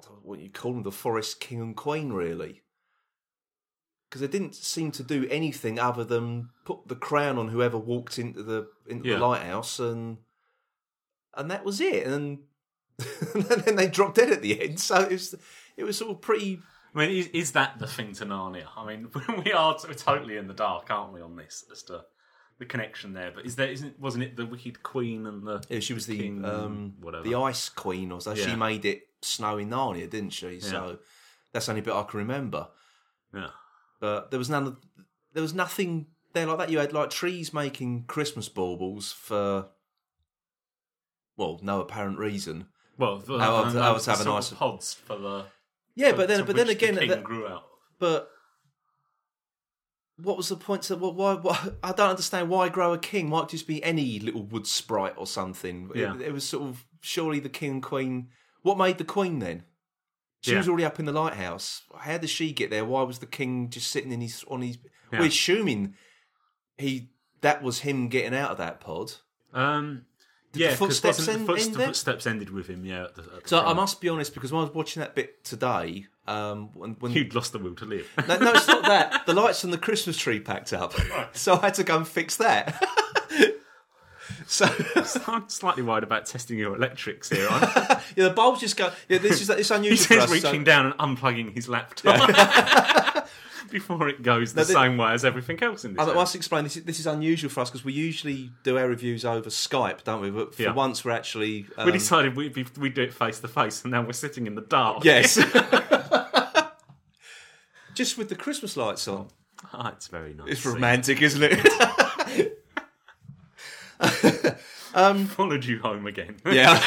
[0.00, 2.62] I don't know what you call them, the forest king and queen, really,
[4.08, 8.18] because they didn't seem to do anything other than put the crown on whoever walked
[8.18, 9.18] into the into Yeah.
[9.18, 10.18] the lighthouse, and
[11.36, 12.08] and that was it.
[12.08, 12.40] And
[13.34, 14.80] and then they dropped dead at the end.
[14.80, 15.36] So it was
[15.76, 16.58] it was sort of pretty
[16.92, 18.66] I mean, is, is that the thing to Narnia?
[18.76, 19.08] I mean,
[19.44, 22.04] we are t- totally in the dark, aren't we, on this as to
[22.62, 23.32] the connection there?
[23.34, 26.16] But is there isn't wasn't it the Wicked Queen and the Yeah, she was the
[26.16, 27.24] King, um, whatever.
[27.24, 28.34] the Ice Queen, or so.
[28.34, 30.60] She made it snow in Narnia, didn't she?
[30.60, 30.98] So
[31.52, 32.68] that's the only bit I can remember.
[33.34, 33.48] yeah
[34.00, 34.66] But there was none.
[34.68, 34.76] Of,
[35.34, 36.70] there was nothing there like that.
[36.70, 39.66] You had like trees making Christmas baubles for,
[41.36, 42.66] well, no apparent reason.
[42.98, 45.44] well the, I was- the- I was having nice- pods for the
[45.94, 47.64] Yeah, for- but then, but then the again, king that- grew out.
[47.98, 48.30] but
[50.16, 50.82] what was the point?
[50.84, 51.68] To, why, why?
[51.82, 53.30] I don't understand why grow a king.
[53.30, 55.90] Why just be any little wood sprite or something?
[55.94, 58.28] It- It, was sort of surely the king and queen.
[58.62, 59.64] What made the queen then?
[60.42, 60.58] She Yeah.
[60.58, 61.82] was already up in the lighthouse.
[61.96, 62.84] How did she get there?
[62.84, 64.78] Why was the king just sitting in his on his?
[65.12, 65.20] Yeah.
[65.20, 65.94] We're assuming
[66.78, 67.10] he
[67.42, 69.12] that was him getting out of that pod.
[69.52, 70.06] Um,
[70.52, 72.84] Did yeah, the footsteps end- the, foot- end the footsteps ended with him.
[72.84, 75.14] Yeah, at the, at So I must be honest because when I was watching that
[75.14, 78.06] bit today, um, when, when You'd lost the will to live.
[78.28, 79.22] No, no, it's not that.
[79.26, 80.94] The lights on the Christmas tree packed up,
[81.32, 82.84] so I had to go and fix that.
[84.46, 84.66] so
[85.26, 87.48] I'm slightly worried about testing your electrics here.
[87.50, 88.90] Yeah, the bulbs just go.
[89.08, 93.21] Yeah, this is it's unusual says reaching so, down and unplugging his laptop
[93.72, 96.06] before it goes the No, same way as everything else in this.
[96.06, 96.76] I must explain this.
[96.76, 100.20] Is, this is unusual for us because we usually do our reviews over Skype, don't
[100.20, 100.30] we?
[100.30, 100.72] But for Yeah.
[100.74, 104.02] once, we're actually um, we decided we'd we'd do it face to face, and now
[104.02, 105.04] we're sitting in the dark.
[105.04, 105.34] yes,
[107.94, 109.28] just with the Christmas lights on.
[109.72, 110.48] Ah, it's very nice.
[110.48, 112.58] It's See, romantic, isn't it?
[115.28, 116.36] Followed you home again.
[116.44, 116.80] Yeah.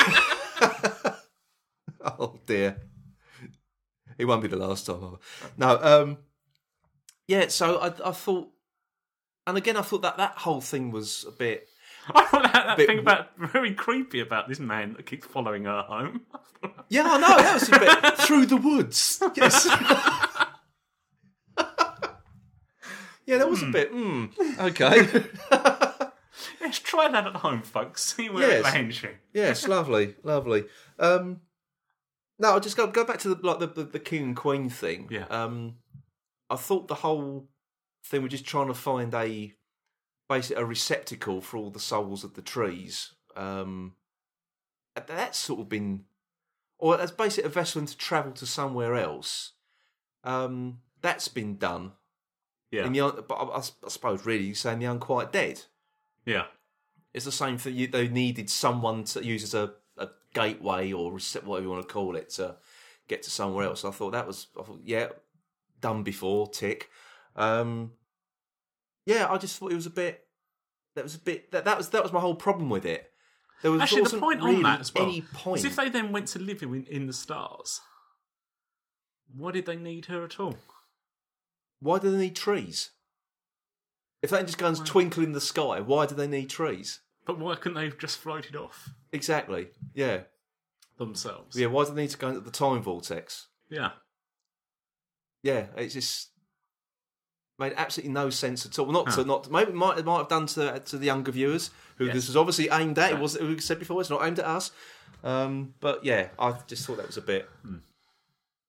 [2.20, 2.78] oh dear.
[4.18, 5.18] It won't be the last time.
[5.58, 5.80] No.
[5.82, 6.18] Um.
[7.28, 7.48] Yeah.
[7.48, 8.50] So I, I thought,
[9.48, 11.68] and again, I thought that that whole thing was a bit.
[12.14, 15.66] I thought that, that Bit- thing about very creepy about this man that keeps following
[15.66, 16.22] her home.
[16.90, 19.22] Yeah, I know that was a bit through the woods.
[19.36, 19.66] Yes.
[23.26, 23.94] yeah, that was a bit.
[23.94, 25.26] Mm, okay.
[26.62, 28.04] Let's try that at home, folks.
[28.16, 28.64] See where it Yes.
[28.64, 29.10] lands you.
[29.34, 30.66] yes, lovely, lovely.
[31.00, 31.42] Um,
[32.40, 34.70] no, I'll just go go back to the like the, the, the king and queen
[34.70, 35.08] thing.
[35.12, 35.26] Yeah.
[35.30, 35.76] Um,
[36.50, 37.48] I thought the whole
[38.04, 39.54] thing was just trying to find a
[40.30, 43.14] basically a receptacle for all the souls of the trees.
[43.36, 43.94] Um,
[44.96, 46.06] that's sort of been,
[46.78, 49.52] or as basically a vessel to travel to somewhere else.
[50.24, 51.92] Um, that's been done.
[52.72, 52.86] Yeah.
[52.86, 55.62] In the, un- but I suppose really you're saying the unquiet dead.
[56.26, 56.46] yeah,
[57.14, 57.76] It's the same thing.
[57.76, 61.94] You, they needed someone to use as a, a gateway or whatever you want to
[61.94, 62.56] call it to
[63.08, 63.86] get to somewhere else.
[63.86, 65.10] I thought that was, I thought, yeah,
[65.82, 66.48] done before.
[66.48, 66.90] Tick.
[67.36, 67.92] Um,
[69.06, 70.26] yeah, I just thought it was a bit.
[70.96, 71.52] That was a bit.
[71.52, 73.12] That, that was that was my whole problem with it.
[73.62, 75.60] There was Actually, the point really on that as well any point.
[75.60, 77.82] is if they then went to live in, in the stars,
[79.36, 80.58] why did they need her at all?
[81.80, 82.92] Why do they need trees?
[84.22, 87.02] If they just go and twinkle in the sky, why do they need trees?
[87.26, 89.68] But why couldn't they have just floated off Exactly.
[89.94, 90.22] Yeah.
[90.98, 91.56] themselves?
[91.60, 91.68] Yeah.
[91.68, 93.48] Why do they need to go into the time vortex?
[93.70, 93.92] Yeah.
[95.46, 95.68] Yeah.
[95.78, 96.30] It's just
[97.60, 98.92] made absolutely no sense at all.
[98.92, 101.70] Not to not maybe it might it might have done to to the younger viewers
[101.98, 102.16] who Yes.
[102.16, 103.12] this is obviously aimed at.
[103.14, 104.72] It was we said before it's not aimed at us.
[105.24, 107.48] Um, but yeah, I just thought that was a bit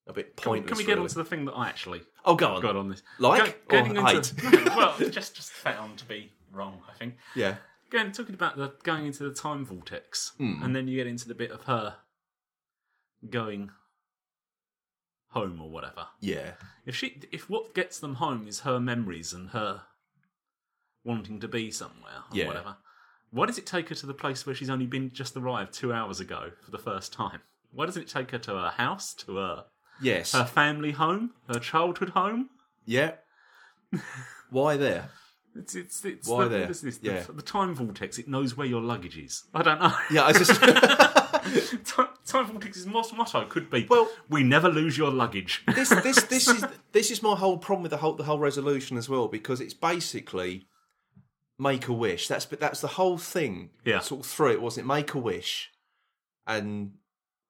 [0.06, 0.42] a bit Hmm.
[0.42, 1.00] Can we, can we get really.
[1.02, 2.62] on to the thing that I actually oh, go on.
[2.62, 3.02] got on this?
[3.18, 6.80] Like Go- or getting into, well, just just found to be wrong.
[6.88, 7.16] I think.
[7.34, 7.56] Yeah.
[7.90, 10.62] Going talking about the going into the time vortex, Hmm.
[10.62, 11.96] and then you get into the bit of her
[13.30, 13.70] going
[15.36, 16.06] home or whatever.
[16.20, 16.52] Yeah.
[16.86, 19.82] If she, if what gets them home is her memories and her
[21.04, 22.46] wanting to be somewhere or Yeah.
[22.46, 22.76] whatever,
[23.30, 25.92] why does it take her to the place where she's only been just arrived two
[25.92, 27.40] hours ago for the first time?
[27.72, 29.64] Why doesn't it take her to her house, to her
[30.00, 30.32] Yes.
[30.32, 32.50] her family home, her childhood home?
[32.84, 33.12] yeah.
[34.50, 35.10] Why there?
[35.54, 36.66] It's it's it's Why the, there?
[36.66, 37.20] this- Yeah.
[37.22, 38.18] the, the time vortex.
[38.18, 39.44] It knows where your luggage is.
[39.54, 39.92] I don't know.
[40.10, 40.50] Yeah, I just
[41.84, 45.62] time, time vortex's most motto could be: Well- we never lose your luggage.
[45.74, 48.96] this this this is this is my whole problem with the whole the whole resolution
[48.96, 50.66] as well because it's basically
[51.58, 52.28] make a wish.
[52.28, 53.70] That's but that's the whole thing.
[53.84, 54.00] Yeah.
[54.00, 54.88] sort of through it wasn't it?
[54.88, 55.70] Make a wish,
[56.46, 56.92] and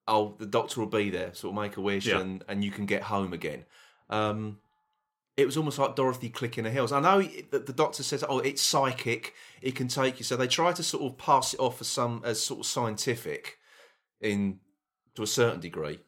[0.08, 1.34] oh, the doctor will be there.
[1.34, 2.20] Sort of make a wish, Yeah.
[2.20, 3.64] and and you can get home again.
[4.10, 4.58] Um,
[5.36, 6.92] it was almost like Dorothy clicking the heels.
[6.92, 10.46] I know that the doctor says, "Oh, it's psychic; it can take you." So they
[10.46, 13.58] try to sort of pass it off as some as sort of scientific,
[14.20, 14.60] in
[15.14, 16.00] to a certain degree.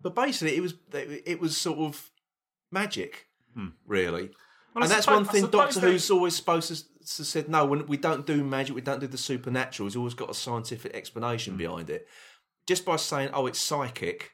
[0.00, 2.10] But basically, it was it was sort of
[2.70, 3.26] magic,
[3.86, 4.26] really.
[4.26, 4.32] Hmm.
[4.74, 7.48] Well, I and that's suppose- one thing Doctor they- Who's always supposed to, to said.
[7.48, 9.88] No, when we don't do magic, we don't do the supernatural.
[9.88, 11.58] He's always got a scientific explanation Hmm.
[11.58, 12.06] behind it.
[12.66, 14.32] Just by saying, "Oh, it's psychic,"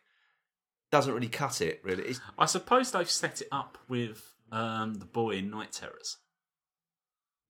[0.91, 1.81] doesn't really cut it.
[1.85, 6.19] Really, it's, I suppose they've set it up with um, the boy in Night Terrors,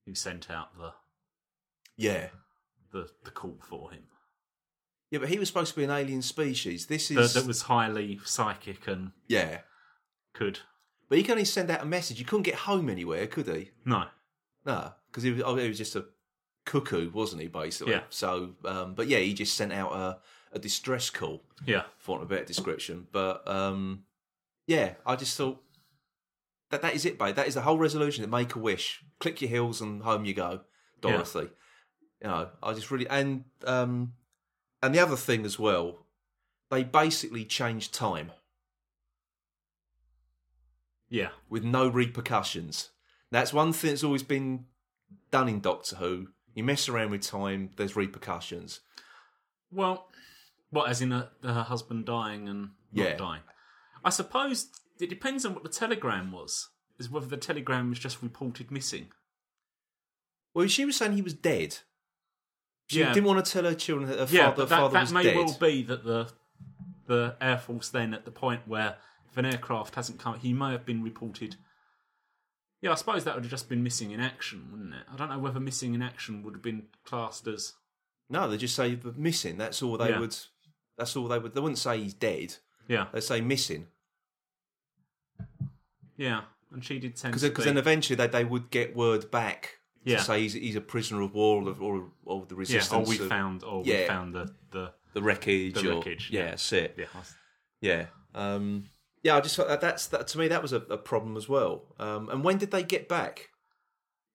[0.05, 0.93] who sent out the
[1.97, 2.29] yeah,
[2.91, 4.03] the, the call for him.
[5.11, 5.19] Yeah.
[5.19, 6.87] But he was supposed to be an alien species.
[6.87, 9.59] This That, is that was highly psychic and yeah.
[10.33, 10.59] could
[11.09, 12.17] But he can only send out a message.
[12.17, 13.71] He couldn't get home anywhere, could he?
[13.85, 14.05] no.
[14.65, 16.05] No, because he was, oh, he was just a
[16.65, 17.47] cuckoo, wasn't he?
[17.47, 17.93] Basically.
[17.93, 18.01] Yeah.
[18.09, 20.17] So, um, but yeah, he just sent out a,
[20.53, 23.05] a distress call, Yeah, for want of a better description.
[23.11, 24.05] But um,
[24.65, 25.61] yeah, I just thought
[26.71, 27.35] that that is it, babe.
[27.35, 28.23] That is the whole resolution.
[28.23, 30.61] To make a wish, click your heels, and home you go,
[30.99, 31.49] Dorothy.
[32.21, 34.13] You know, I just really and um,
[34.85, 36.05] and the other thing as well,
[36.69, 38.31] they basically changed time
[41.09, 42.89] yeah, with no repercussions.
[43.31, 44.65] That's one thing that's always been
[45.31, 46.27] done in Doctor Who.
[46.53, 48.79] You mess around with time, there's repercussions.
[49.71, 50.07] Well,
[50.69, 53.15] what as in a, her husband dying and not Yeah.
[53.17, 53.41] dying?
[54.03, 54.69] I suppose
[54.99, 56.69] it depends on what the telegram was.
[56.97, 59.07] Is whether the telegram was just reported missing.
[60.53, 61.79] Well, she was saying he was dead.
[62.87, 63.13] She Yeah.
[63.13, 65.23] didn't want to tell her children that her yeah, father, that, father that was may
[65.23, 65.35] dead.
[65.37, 66.31] well be that the
[67.07, 68.97] the air force then at the point where
[69.29, 71.55] if an aircraft hasn't come, he may have been reported.
[72.81, 75.03] Yeah, I suppose that would have just been missing in action, wouldn't it?
[75.11, 77.73] I don't know whether missing in action would have been classed as
[78.29, 79.57] No, they just say missing.
[79.57, 80.19] That's all they Yeah.
[80.19, 80.35] would.
[80.97, 81.53] That's all they would.
[81.53, 82.55] They wouldn't say he's dead.
[82.87, 83.87] yeah, They say missing
[86.17, 86.41] yeah.
[86.71, 87.69] And she did tend because because be.
[87.69, 90.17] then eventually they, they would get word back Yeah.
[90.17, 92.93] to say he's, he's a prisoner of war or, or, the yeah, resistance.
[92.93, 95.73] or we of found, or we found the the the wreckage.
[95.73, 96.49] the or- wreckage, Yeah, yeah.
[96.51, 96.95] that's it.
[96.97, 97.05] yeah.
[97.81, 98.05] Yeah.
[98.33, 98.85] Um,
[99.23, 101.49] yeah, I just thought that that's that to me that was a, a problem as
[101.49, 101.83] well.
[101.99, 103.49] Um, and when did they get back?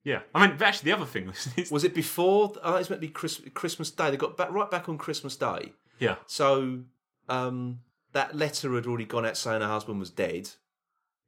[0.02, 2.52] Yeah, I mean, actually, the other thing was, Was it before?
[2.62, 4.10] Oh, it's meant to be Chris, Christmas Day.
[4.10, 5.74] They got back right back on Christmas Day.
[5.98, 6.80] yeah, So
[7.28, 7.80] um,
[8.12, 10.48] that letter had already gone out saying her husband was dead.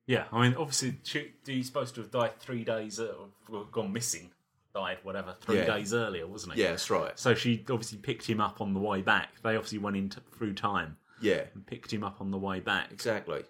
[0.06, 0.24] Yeah.
[0.32, 3.12] I mean, obviously, she, he's supposed to have died three days, uh,
[3.50, 4.30] or gone missing,
[4.74, 5.66] died whatever, three Yeah.
[5.66, 6.62] days earlier, wasn't he?
[6.62, 7.18] Yeah, that's right.
[7.18, 9.30] So she obviously picked him up on the way back.
[9.42, 12.60] They obviously went in t- through time Yeah, and picked him up on the way
[12.60, 12.90] back.
[12.92, 13.42] exactly.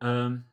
[0.00, 0.44] Um,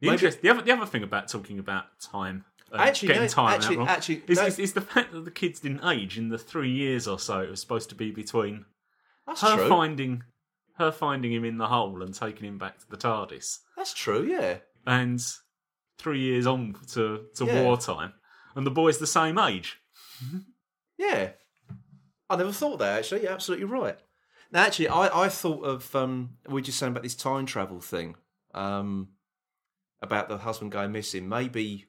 [0.00, 3.22] the, Maybe- interest, the other the other thing about talking about time, uh, Actually, getting
[3.22, 4.46] no, time actually- out wrong, actually, is, no.
[4.46, 7.40] is, is the fact that the kids didn't age in the three years or so
[7.40, 8.64] it was supposed to be between
[9.26, 9.68] That's her true.
[9.68, 10.24] finding
[10.78, 14.22] her finding him in the hole and taking him back to the TARDIS, That's true.
[14.24, 14.56] Yeah.
[14.86, 15.20] and
[15.98, 17.62] three years on to, to Yeah.
[17.62, 18.14] wartime,
[18.54, 19.78] and the boy's the same age.
[20.96, 21.32] Yeah.
[22.30, 23.24] I never thought that actually.
[23.24, 23.98] You're absolutely right.
[24.50, 27.80] Now, actually, I, I thought of um, we were just saying about this time travel
[27.80, 28.16] thing,
[28.54, 29.08] um,
[30.00, 31.28] about the husband going missing.
[31.28, 31.84] Maybe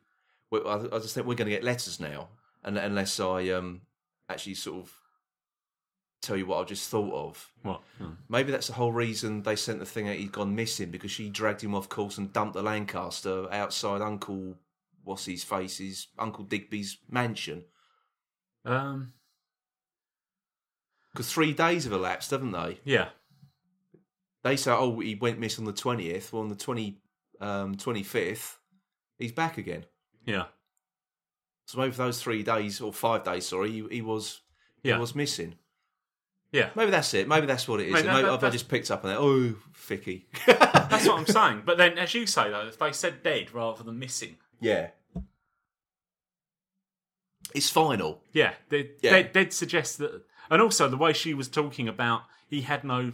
[0.52, 2.28] I, I just think we're going to get letters now,
[2.64, 3.82] and unless I um,
[4.30, 4.94] actually sort of
[6.26, 7.52] tell you what I just thought of.
[7.64, 7.82] What?
[8.30, 11.30] Maybe that's the whole reason they sent the thing out he'd gone missing because she
[11.30, 14.56] dragged him off course and dumped the Lancaster outside Uncle
[15.04, 17.64] what's his face's Uncle Digby's mansion.
[18.66, 19.14] Um,
[21.14, 22.80] Because three days have elapsed, haven't they?
[22.84, 23.10] yeah,
[24.44, 26.32] They say, oh, he went missing on the 20th.
[26.34, 26.98] Well, on the 20,
[27.40, 28.56] um, 25th,
[29.20, 29.86] he's back again.
[30.26, 30.46] yeah,
[31.68, 34.42] So maybe for those three days, or five days, sorry, he, he was
[34.84, 34.96] Yeah.
[34.96, 35.56] he was missing.
[36.56, 36.70] Yeah.
[36.76, 37.28] Maybe that's it.
[37.28, 37.94] Maybe that's what it is.
[37.94, 39.20] That- maybe that- I've I just picked up on that.
[39.20, 40.24] Oh, Ficky.
[40.48, 41.64] That's what I'm saying.
[41.66, 44.90] But then, as you say though, if they said dead rather than missing, yeah.
[47.54, 48.22] It's final.
[48.34, 49.12] yeah, they Yeah.
[49.12, 50.24] they they'd suggest that.
[50.50, 53.14] And also the way she was talking about he had no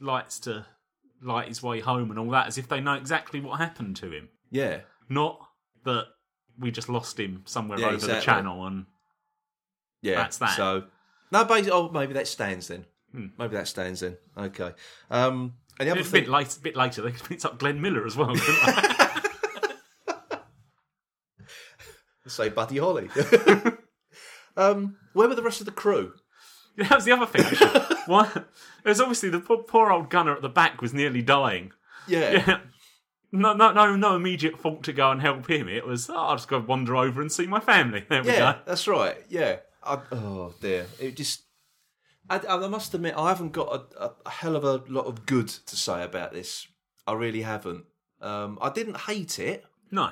[0.00, 0.66] lights to
[1.20, 4.10] light his way home and all that, as if they know exactly what happened to
[4.12, 4.80] him, Yeah.
[5.08, 5.48] not
[5.84, 6.06] that
[6.58, 8.86] we just lost him somewhere Yeah, over the channel and
[10.02, 10.16] Yeah.
[10.16, 10.56] That's that.
[10.56, 10.84] So,
[11.32, 12.84] no, basically, oh, maybe that stands then.
[13.12, 13.26] Hmm.
[13.38, 14.16] Maybe that stands then.
[14.36, 14.72] Okay.
[15.10, 16.22] Um, and the other a thing.
[16.22, 18.34] bit later, bit later they picked up Glenn Miller as well.
[22.26, 23.08] Say Buddy Holly.
[24.56, 26.14] um, where were the rest of the crew?
[26.76, 27.42] that was the other thing.
[27.44, 27.96] Actually.
[28.06, 28.46] One,
[28.84, 31.72] there's obviously the poor, poor old gunner at the back was nearly dying.
[32.06, 32.30] Yeah.
[32.46, 32.58] Yeah.
[33.32, 35.68] No, no, no, no immediate fault to go and help him.
[35.68, 38.04] It was, oh, I'll just go wander over and see my family.
[38.08, 38.58] There we Yeah, go.
[38.66, 39.16] that's right.
[39.28, 39.56] Yeah.
[39.84, 40.86] I, oh dear.
[41.00, 41.42] It just.
[42.30, 45.48] I, I must admit, I haven't got a, a, hell of a lot of good
[45.48, 46.68] to say about this.
[47.06, 47.84] I really haven't.
[48.20, 49.64] Um, I didn't hate it.
[49.90, 50.10] No.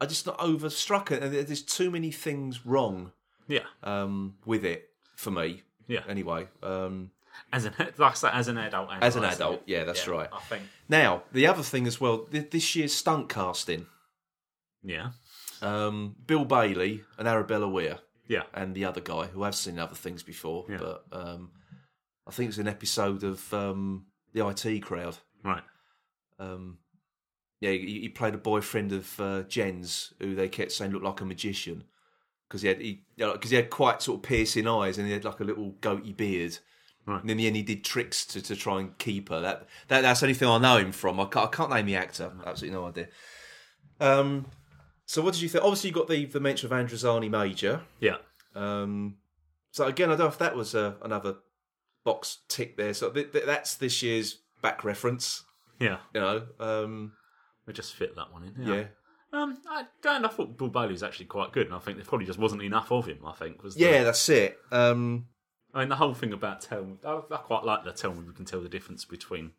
[0.00, 3.12] I just not overstruck it, and there's too many things wrong
[3.48, 3.64] Yeah.
[3.82, 5.62] um, with it for me.
[5.88, 6.00] Yeah.
[6.06, 7.10] Anyway, um,
[7.52, 7.72] As an,
[8.14, 8.90] say, as an adult.
[9.00, 10.28] as an adult, yeah, that's right.
[10.32, 10.62] I think.
[10.88, 13.86] Now the other thing as well, th- this year's stunt casting,
[14.84, 15.10] Yeah.
[15.62, 17.98] um, Bill Bailey and Arabella Weir.
[18.30, 18.44] Yeah.
[18.54, 20.78] and the other guy who I've seen other things before, Yeah.
[20.78, 21.50] but um,
[22.26, 25.18] I think it was an episode of um, the IT crowd.
[25.44, 25.62] Right.
[26.38, 26.78] Um,
[27.60, 31.20] yeah, he, he played a boyfriend of uh, Jen's, who they kept saying looked like
[31.20, 31.84] a magician
[32.48, 35.24] because he had he because he had quite sort of piercing eyes and he had
[35.24, 36.56] like a little goatee beard.
[37.06, 37.20] Right.
[37.20, 39.40] And in the end, he did tricks to, to try and keep her.
[39.40, 41.18] That, that that's the only thing I know him from.
[41.18, 42.30] I can't, I can't name the actor.
[42.46, 43.08] Absolutely no idea.
[44.00, 44.46] Um,
[45.10, 45.64] so what did you think?
[45.64, 47.80] Obviously, you got the the mention of Androzani Major.
[47.98, 48.18] Yeah.
[48.54, 49.16] Um,
[49.72, 51.34] so again, I don't know if that was uh, another
[52.04, 52.94] box tick there.
[52.94, 55.42] So th- th- that's this year's back reference.
[55.80, 55.96] Yeah.
[56.14, 57.12] You know, um,
[57.66, 58.54] We just fit that one in.
[58.64, 58.74] yeah.
[58.74, 58.84] Yeah.
[59.32, 62.06] Um, I, and I thought Bill Bailey was actually quite good, and I think there
[62.06, 63.18] probably just wasn't enough of him.
[63.26, 64.58] I think was the, yeah, that's it.
[64.70, 65.26] Um,
[65.74, 68.22] I mean, the whole thing about tell me, I, I quite like the tell me
[68.28, 69.52] we can tell the difference between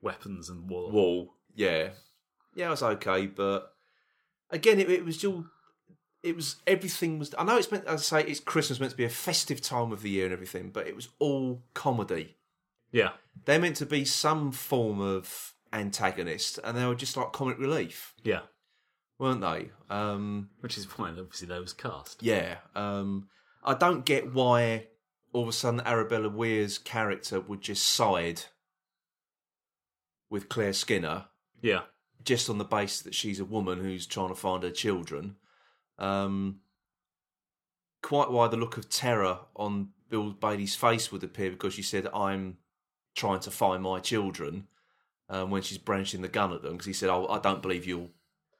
[0.00, 0.90] weapons and war.
[0.90, 1.90] Wall, yeah,
[2.56, 3.72] yeah, it was okay, but
[4.52, 5.46] again, it, it was all.
[6.22, 7.34] It was everything was.
[7.36, 7.86] I know it's meant.
[7.86, 10.32] As I say, it's Christmas meant to be a festive time of the year and
[10.32, 12.36] everything, but it was all comedy.
[12.92, 13.12] Yeah,
[13.46, 18.14] They're meant to be some form of antagonist, and they were just like comic relief,
[18.22, 18.40] yeah.
[19.18, 19.70] weren't they?
[19.88, 22.22] Um, Which is why obviously they was cast.
[22.22, 22.56] Yeah.
[22.76, 23.28] Um,
[23.64, 24.88] I don't get why
[25.32, 28.42] all of a sudden Arabella Weir's character would just side
[30.28, 31.26] with Claire Skinner
[31.62, 31.82] Yeah,
[32.24, 35.36] just on the basis that she's a woman who's trying to find her children.
[35.98, 36.60] Um,
[38.02, 42.08] quite why the look of terror on Bill Bailey's face would appear because she said,
[42.14, 42.58] I'm
[43.14, 44.66] trying to find my children
[45.28, 47.86] um, when she's branching the gun at them because he said, oh, I don't believe
[47.86, 48.10] you'll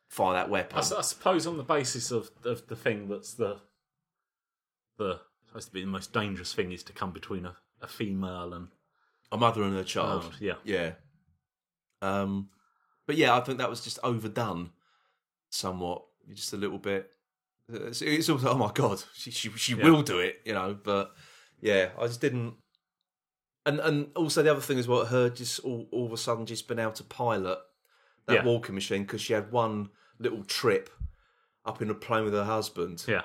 [0.09, 0.79] fire that weapon.
[0.79, 3.61] I suppose on the basis of, of the thing that's the
[4.99, 8.53] the supposed to be the most dangerous thing is to come between a, a female
[8.53, 8.69] and
[9.31, 10.23] a mother and her child.
[10.23, 10.37] child.
[10.41, 10.93] Yeah, Yeah.
[12.01, 12.51] Um,
[13.07, 14.71] but yeah, I think that was just overdone
[15.51, 16.03] somewhat.
[16.33, 17.11] Just a little bit.
[17.69, 19.85] It's, it's also, oh my god, she she, she Yeah.
[19.85, 20.77] will do it, you know.
[20.83, 21.13] But
[21.61, 22.55] yeah, I just didn't.
[23.65, 26.47] And and also the other thing is what her just all, all of a sudden
[26.47, 27.59] just been able to pilot
[28.27, 28.45] that Yeah.
[28.45, 30.91] walking machine because she had one little trip
[31.65, 33.05] up in a plane with her husband.
[33.09, 33.23] yeah.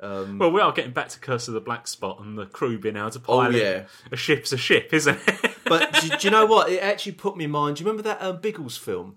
[0.00, 2.78] Um, Well, we are getting back to Curse of the Black Spot and the crew
[2.78, 3.54] being able to pilot.
[3.54, 5.49] oh yeah, a ship's a ship, isn't it?
[5.70, 6.68] But do, do you know what?
[6.70, 7.76] It actually put me in mind.
[7.76, 9.16] Do you remember that um, Biggles film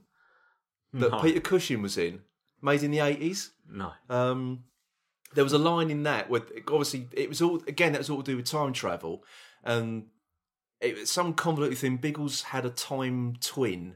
[0.93, 1.20] that No.
[1.22, 2.22] Peter Cushing was in,
[2.62, 3.51] made in the eighties?
[3.70, 3.91] no.
[4.10, 4.64] Um,
[5.34, 8.22] there was a line in that where obviously it was all again that was all
[8.22, 9.24] to do with time travel,
[9.64, 10.06] and
[10.80, 11.97] it was some convoluted thing.
[11.97, 13.95] Biggles had a time twin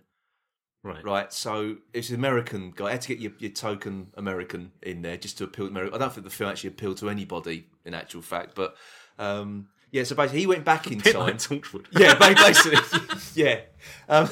[0.84, 1.04] Right.
[1.04, 1.34] right?
[1.34, 2.86] So it's an American guy.
[2.86, 5.96] I had to get your, your token American in there just to appeal to America.
[5.96, 8.76] I don't think the film actually appealed to anybody in actual fact, but
[9.20, 10.04] um, yeah.
[10.04, 11.16] So basically, he went back in time.
[11.16, 11.86] like Torchwood.
[11.92, 12.80] yeah, basically,
[13.42, 13.62] yeah.
[14.10, 14.30] Um,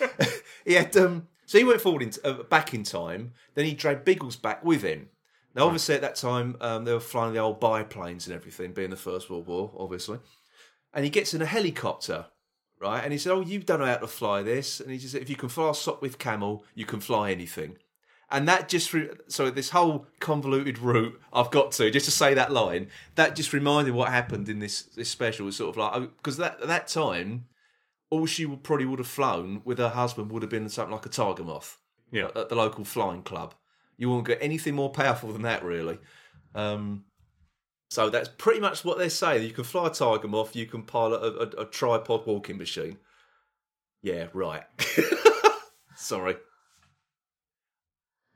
[0.64, 3.32] he had um, so he went forward in, uh, back in time.
[3.54, 5.08] Then he dragged Biggles back with him.
[5.54, 8.88] Now, obviously, at that time, um, they were flying the old biplanes and everything, being
[8.88, 10.18] the First World War, obviously.
[10.94, 12.26] And he gets in a helicopter,
[12.80, 13.02] right?
[13.04, 15.22] And he said, "Oh, you don't know how to fly this." And he just said,
[15.22, 17.76] "If you can fly a Sopwith Camel, you can fly anything."
[18.32, 22.32] And that just re- so this whole convoluted route I've got to just to say
[22.34, 26.16] that line that just reminded what happened in this this special was sort of like
[26.16, 27.44] because that at that time
[28.10, 31.06] all she would probably would have flown with her husband would have been something like
[31.06, 31.78] a tiger moth
[32.10, 32.28] Yeah.
[32.34, 33.54] at the local flying club.
[33.98, 35.98] You won't get anything more powerful than that, really.
[36.54, 37.04] Um,
[37.90, 39.44] so that's pretty much what they're saying.
[39.44, 40.56] You can fly a tiger moth.
[40.56, 42.98] You can pilot a, a, a tripod walking machine.
[44.02, 44.64] Yeah, right.
[45.96, 46.36] Sorry,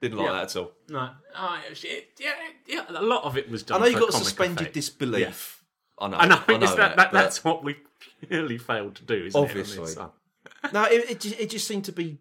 [0.01, 0.33] didn't like Yeah.
[0.33, 0.73] that at all.
[0.89, 2.33] No, oh, it, yeah,
[2.67, 2.85] yeah.
[2.89, 3.81] A lot of it was done.
[3.81, 4.75] I know you for got comic suspended effect.
[4.75, 5.65] disbelief.
[5.99, 6.17] I know.
[6.19, 7.77] I know, it's that, that, but- that's what we
[8.29, 9.77] purely failed to do, isn't Obviously.
[9.77, 9.81] it?
[9.81, 9.97] on this?
[10.65, 10.85] Uh, no.
[10.85, 12.19] It, it, just, it just seemed to be.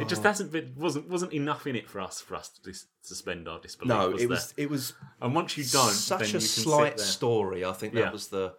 [0.00, 2.86] It just hasn't been wasn't wasn't enough in it for us for us to dis-
[3.02, 3.88] suspend our disbelief.
[3.88, 4.28] No, was it there?
[4.28, 4.54] was.
[4.56, 4.92] It was
[5.22, 7.06] And once you don't, then such you a can slight sit there.
[7.06, 7.64] story.
[7.64, 8.10] I think that Yeah.
[8.10, 8.54] was the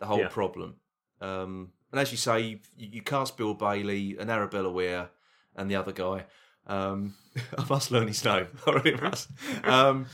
[0.00, 0.28] the whole Yeah.
[0.28, 0.74] problem.
[1.20, 5.10] Um, and as you say, you, you cast Bill Bailey and Arabella Weir
[5.54, 6.24] and the other guy.
[6.66, 7.14] Um,
[7.58, 8.46] I must learn his name.
[8.66, 9.28] I really must.
[9.64, 10.06] Um,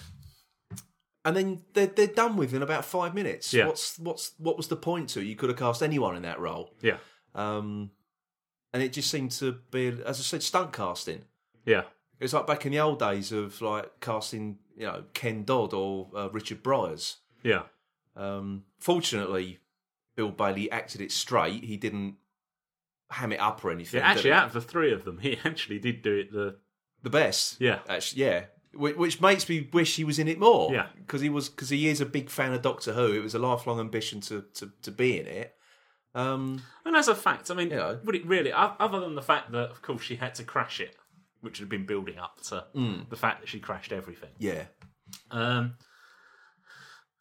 [1.25, 3.53] and then they're they're done with in about five minutes.
[3.53, 3.67] Yeah.
[3.67, 5.23] What's what's what was the point to?
[5.23, 6.73] You could have cast anyone in that role.
[6.81, 6.99] Yeah,
[7.35, 7.91] Um,
[8.73, 11.25] and it just seemed to be, as I said, stunt casting.
[11.65, 11.83] yeah,
[12.21, 15.75] It was like back in the old days of like casting, you know, Ken Dodd
[15.75, 17.17] or uh, Richard Briers.
[17.43, 17.63] yeah.
[18.17, 19.59] Um, fortunately,
[20.17, 21.63] Bill Bailey acted it straight.
[21.65, 22.17] He didn't
[23.11, 24.01] ham it up or anything.
[24.01, 26.33] Yeah, actually, out of the three of them, he actually did do it.
[26.33, 26.57] The
[27.03, 27.61] the best.
[27.61, 27.79] Yeah.
[27.89, 28.45] actually, yeah.
[28.75, 30.73] Which, which makes me wish he was in it more.
[30.73, 30.89] Yeah.
[30.97, 33.13] because he was because he is a big fan of Doctor Who.
[33.13, 35.55] It was a lifelong ambition to to, to be in it.
[36.15, 38.01] Um, and as a fact, I mean, You know.
[38.05, 38.53] would it really?
[38.53, 40.97] Other than the fact that, of course, she had to crash it,
[41.43, 43.09] which had been building up to Mm.
[43.09, 44.31] the fact that she crashed everything.
[44.39, 44.65] yeah,
[45.31, 45.77] Um,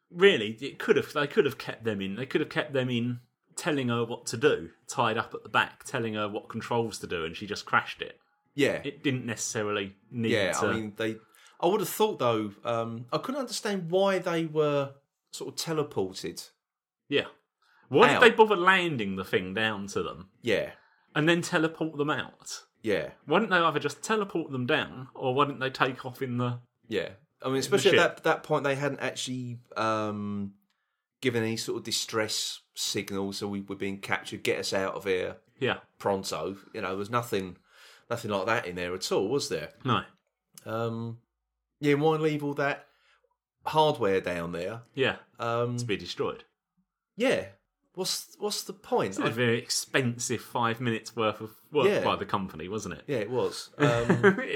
[0.09, 1.11] really, it could have.
[1.13, 2.15] They could have kept them in.
[2.15, 3.19] They could have kept them in,
[3.57, 7.07] telling her what to do, tied up at the back, telling her what controls to
[7.07, 8.19] do, and she just crashed it.
[8.55, 10.51] yeah, It didn't necessarily need yeah.
[10.53, 10.67] to.
[10.67, 11.17] I mean, they.
[11.59, 12.51] I would have thought though.
[12.63, 14.91] Um, I couldn't understand why they were
[15.31, 16.49] sort of teleported.
[17.09, 17.25] yeah.
[17.89, 18.21] Why Out.
[18.21, 20.71] did they bother landing the thing down to them Yeah,
[21.15, 22.63] and then teleport them out?
[22.83, 23.11] yeah.
[23.25, 26.37] Why didn't they either just teleport them down, or why didn't they take off in
[26.37, 26.59] the?
[26.89, 27.09] Yeah,
[27.41, 30.53] I mean, especially at that that point, they hadn't actually um,
[31.27, 34.43] given any sort of distress signal, so we were being captured.
[34.43, 36.55] Get us out of here Yeah, pronto.
[36.73, 37.57] You know, there was nothing,
[38.09, 39.71] nothing like that in there at all, was there?
[39.83, 40.03] no,
[40.65, 41.17] Um,
[41.81, 42.85] yeah, why leave all that
[43.65, 44.83] hardware down there?
[44.93, 46.45] yeah, Um, to be destroyed.
[47.17, 47.47] yeah,
[47.93, 49.09] what's what's the point?
[49.09, 52.03] It's a very expensive five minutes worth of work Yeah.
[52.05, 53.03] by the company, wasn't it?
[53.07, 53.69] yeah, it was.
[53.77, 53.85] Um,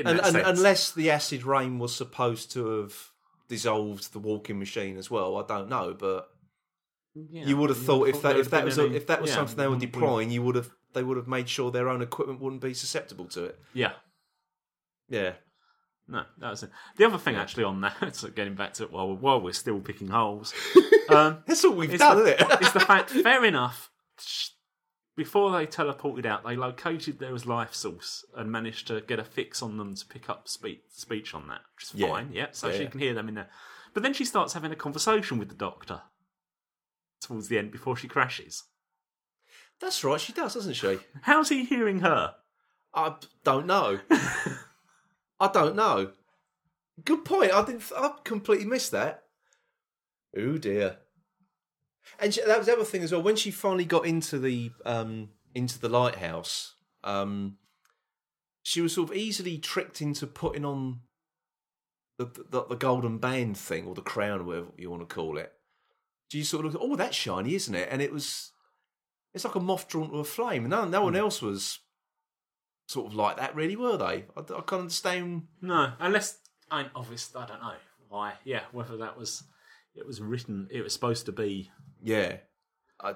[0.06, 2.96] and, and, unless the acid rain was supposed to have
[3.50, 6.30] dissolved the walking machine as well, I don't know, but.
[7.14, 9.32] Yeah, you would have thought if that if that was been a, if that was
[9.32, 11.70] yeah, something they were we- we- deploying, you would have they would have made sure
[11.72, 13.60] their own equipment wouldn't be susceptible to it.
[13.74, 13.94] Yeah,
[15.10, 15.34] Yeah,
[16.08, 16.70] no, that was it.
[16.98, 19.80] The other thing actually on that, so getting back to it while while we're still
[19.82, 20.54] picking holes,
[21.10, 22.58] um, that's all we've done, the, isn't it?
[22.62, 23.10] it's the fact.
[23.24, 23.90] Fair enough.
[25.18, 29.26] Before they teleported out, they located there as life source and managed to get a
[29.26, 32.30] fix on them to pick up speech speech on that, which is fine.
[32.32, 33.50] Yeah, so she can hear them in there.
[33.94, 36.02] But then she starts having a conversation with the doctor
[37.22, 38.64] towards the end before she crashes.
[39.80, 41.00] That's right, she does, doesn't she?
[41.22, 42.36] How's he hearing her?
[42.94, 44.00] I don't know.
[45.40, 46.12] I don't know.
[47.04, 47.54] Good point.
[47.54, 47.84] I didn't.
[47.98, 49.24] I completely missed that.
[50.38, 50.98] Oh dear.
[52.20, 53.24] And she, that was the other thing as well.
[53.24, 57.58] When she finally got into the um, into the lighthouse, um,
[58.62, 61.02] she was sort of easily tricked into putting on
[62.18, 65.38] the, the the golden band thing or the crown, or whatever you want to call
[65.38, 65.54] it.
[66.32, 67.90] She sort of, look, oh, that's shiny, isn't it?
[67.92, 68.52] And it was,
[69.34, 70.70] it's like a moth drawn to a flame.
[70.70, 71.80] No, no one else was
[72.88, 74.26] sort of like that, really, were they?
[74.38, 75.44] I, I can't understand.
[75.62, 76.38] No, unless
[76.70, 77.74] I obviously I don't know
[78.08, 78.34] why.
[78.46, 79.44] Yeah, whether that was
[79.94, 80.70] it was written.
[80.72, 81.70] It was supposed to be
[82.02, 82.38] Yeah,
[83.02, 83.16] I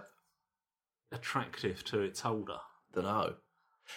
[1.12, 2.58] attractive to its holder.
[2.94, 3.36] don't know.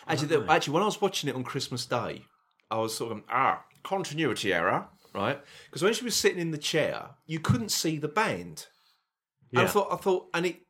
[0.06, 0.52] Actually, don't the- know.
[0.52, 2.22] actually, when I was watching it on Christmas Day,
[2.70, 5.40] I was sort of ah continuity error, right?
[5.66, 8.66] Because when she was sitting in the chair, you couldn't see the band.
[9.52, 10.60] And I thought, I thought, and it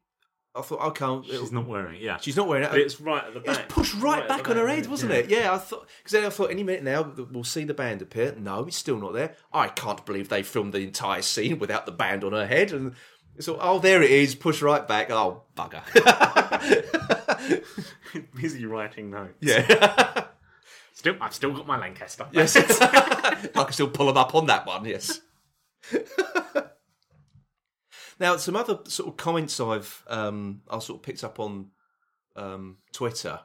[0.55, 2.03] I thought, okay, it'll- She's not wearing it.
[2.03, 2.71] Yeah, she's not wearing it.
[2.71, 3.69] but it's right at the It was back.
[3.69, 5.19] pushed right, at back on her head, wasn't yeah.
[5.19, 5.31] it?
[5.31, 8.35] Yeah, I thought because then I thought any minute now we'll see the band appear.
[8.37, 9.35] No, it's still not there.
[9.53, 12.73] I can't believe they filmed the entire scene without the band on her head.
[12.73, 12.95] And
[13.39, 14.35] so, oh, there it is.
[14.35, 15.11] Push right back.
[15.13, 15.83] Oh, bugger.
[18.35, 19.35] Busy writing notes.
[19.41, 20.25] yeah.
[20.95, 22.27] Still, I've still got my Lancaster.
[22.33, 22.57] yes.
[22.81, 24.85] I can still pull them up on that one.
[24.85, 25.21] Yes.
[28.19, 31.71] Now, some other sort of comments I've um, I sort of picked up on
[32.37, 33.41] um, Twitter,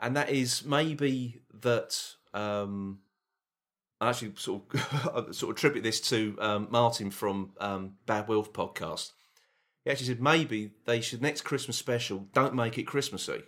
[0.00, 1.98] and that is maybe that
[2.34, 3.00] um,
[4.00, 8.52] I actually sort of sort of attribute this to um, Martin from um, Bad Wolf
[8.52, 9.12] podcast.
[9.84, 13.42] He actually said maybe they should next Christmas special don't make it Christmassy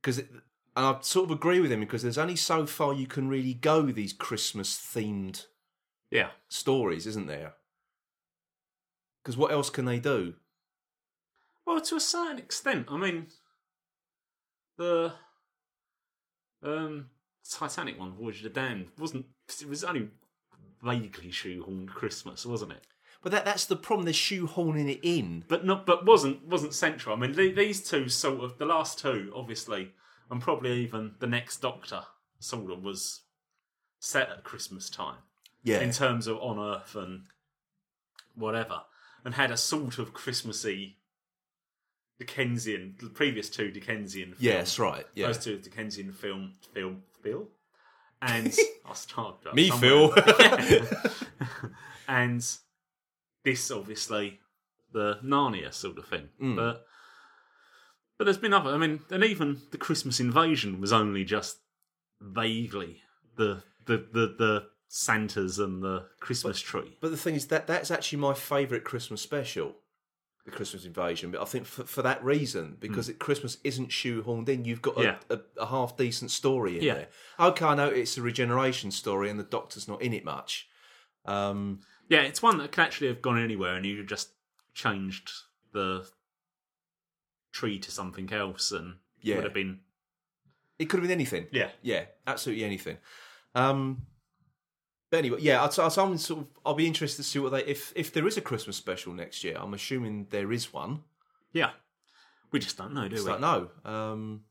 [0.00, 3.28] because and I sort of agree with him because there's only so far you can
[3.28, 5.46] really go with these Christmas themed
[6.10, 6.30] yeah.
[6.48, 7.54] stories, isn't there?
[9.22, 10.34] Because what else can they do?
[11.66, 12.86] Well, to a certain extent.
[12.90, 13.26] I mean,
[14.78, 15.12] the
[16.62, 17.10] um,
[17.48, 19.26] Titanic one, Voyage of the Damned, wasn't.
[19.60, 20.08] It was only
[20.82, 22.86] vaguely shoehorned Christmas, wasn't it?
[23.22, 24.04] But that that's the problem.
[24.04, 25.44] They're shoehorning it in.
[25.48, 25.84] But not.
[25.84, 27.14] But wasn't wasn't central.
[27.16, 29.92] I mean, the- these two sort of the last two, obviously,
[30.30, 32.02] and probably even the next Doctor,
[32.38, 33.22] sort of was
[33.98, 35.18] set at Christmas time.
[35.64, 37.24] Yeah, in terms of on Earth and
[38.36, 38.82] whatever,
[39.28, 40.96] and had a sort of Christmassy
[42.18, 42.94] Dickensian.
[42.98, 44.28] The previous two Dickensian.
[44.30, 45.04] Films, that's right.
[45.14, 47.46] Yeah, Those two Dickensian film, film, Phil,
[48.22, 48.56] and
[48.86, 50.08] I'll start me, somewhere.
[50.08, 50.82] Phil.
[52.08, 52.42] and
[53.44, 54.40] this obviously
[54.94, 56.56] the Narnia sort of thing, Mm.
[56.56, 56.86] but.
[58.16, 58.70] But there's been other.
[58.70, 61.58] I mean, and even the Christmas invasion was only just
[62.22, 63.02] vaguely
[63.36, 66.96] the the the, the Santas and the Christmas tree.
[67.00, 69.76] but the thing is that that's actually my favourite Christmas special,
[70.46, 71.30] the Christmas Invasion.
[71.30, 74.96] But I think for, for that reason, because it, Christmas isn't shoehorned in, you've got
[74.96, 75.02] a, Hmm.
[75.02, 75.18] Yeah.
[75.30, 76.94] a, a half decent story in Yeah.
[76.94, 77.08] there.
[77.38, 80.68] Okay, I know it's a regeneration story, and the Doctor's not in it much.
[81.26, 84.30] Um, Yeah, it's one that could actually have gone anywhere, and you just
[84.72, 85.30] changed
[85.72, 86.08] the
[87.52, 89.36] tree to something else, and Yeah.
[89.36, 89.80] would have been
[90.78, 91.48] it could have been anything.
[91.50, 91.70] yeah.
[91.82, 92.98] Yeah, absolutely anything.
[93.56, 94.06] Um,
[95.10, 97.64] but anyway, yeah, I'll, I'll, I'm sort of, I'll be interested to see what they
[97.64, 99.56] if if there is a Christmas special next year.
[99.58, 101.02] I'm assuming there is one.
[101.52, 101.70] Yeah,
[102.52, 103.32] we just don't know, do Just we?
[103.32, 103.68] don't know.
[103.84, 104.42] Um,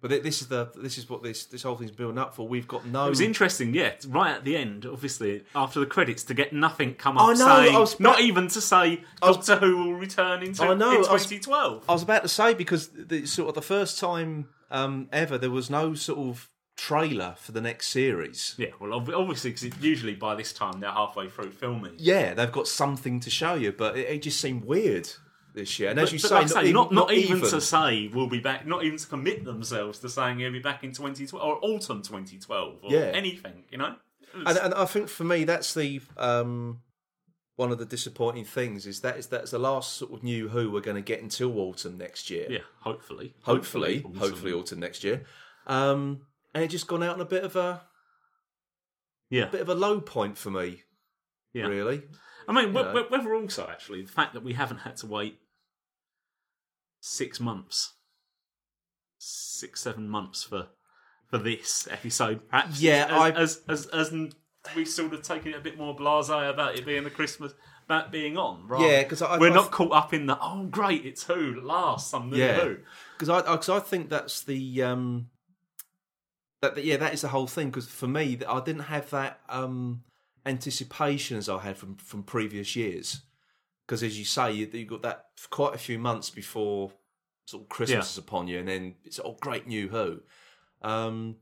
[0.00, 2.46] but thi- this is the this is what this this whole thing's building up for.
[2.46, 3.06] We've got no.
[3.06, 3.92] It was interesting, yeah.
[4.06, 7.46] Right at the end, obviously, after the credits, to get nothing come I up know,
[7.46, 10.90] saying, I was not even to say was- Doctor Who will return into, I know,
[10.90, 11.84] in I was- 2012.
[11.88, 15.50] I was about to say because the sort of the first time um, ever there
[15.50, 18.54] was no sort of trailer for the next series.
[18.58, 21.94] Yeah, well, obviously, because usually by this time they're halfway through filming.
[21.98, 25.08] Yeah, they've got something to show you, but it, it just seemed weird
[25.54, 25.90] this year.
[25.90, 28.28] And as you say, like not, say, even, not, not even even to say we'll
[28.28, 31.58] be back, not even to commit themselves to saying he'll be back in 2012 or
[31.62, 32.98] autumn 2012 or Yeah.
[33.14, 33.94] anything, you know?
[34.36, 36.80] Was- and, and I think for me that's the um,
[37.54, 40.72] one of the disappointing things is that is that's the last sort of new Who
[40.72, 42.46] we're going to get until autumn next year.
[42.50, 43.34] yeah, hopefully.
[43.42, 44.18] hopefully, autumn.
[44.18, 45.22] hopefully autumn next year.
[45.68, 46.22] Um,
[46.54, 47.82] and it just gone out on a bit of a
[49.30, 49.46] Yeah.
[49.46, 50.82] bit of a low point for me.
[51.52, 51.66] Yeah.
[51.66, 52.02] Really,
[52.48, 52.92] I mean, know.
[53.04, 55.38] wh- whether also, actually, the fact that we haven't had to wait
[57.00, 57.92] six months,
[59.18, 60.68] six, seven months for
[61.30, 62.80] for this episode, perhaps.
[62.80, 64.32] Yeah, as, I- as, as, as,
[64.76, 67.52] we've sort of taken it a bit more blasé about it being the Christmas,
[67.86, 68.66] about being on.
[68.68, 68.86] Rather.
[68.86, 72.10] Yeah, 'cause I- we're I- not caught up in the, oh, great, it's Who, last,
[72.10, 72.60] some new Yeah.
[72.60, 72.76] Who.
[73.18, 75.30] because I because I think that's the um,
[76.74, 77.68] that yeah that is the whole thing.
[77.70, 80.02] Because for me, I didn't have that um,
[80.46, 83.22] anticipation as I had from from previous years.
[83.86, 86.90] Because as you say, you, you got that for quite a few months before
[87.46, 88.12] sort of Christmas Yeah.
[88.12, 90.20] is upon you, and then it's all great new Who.
[90.82, 91.36] Um,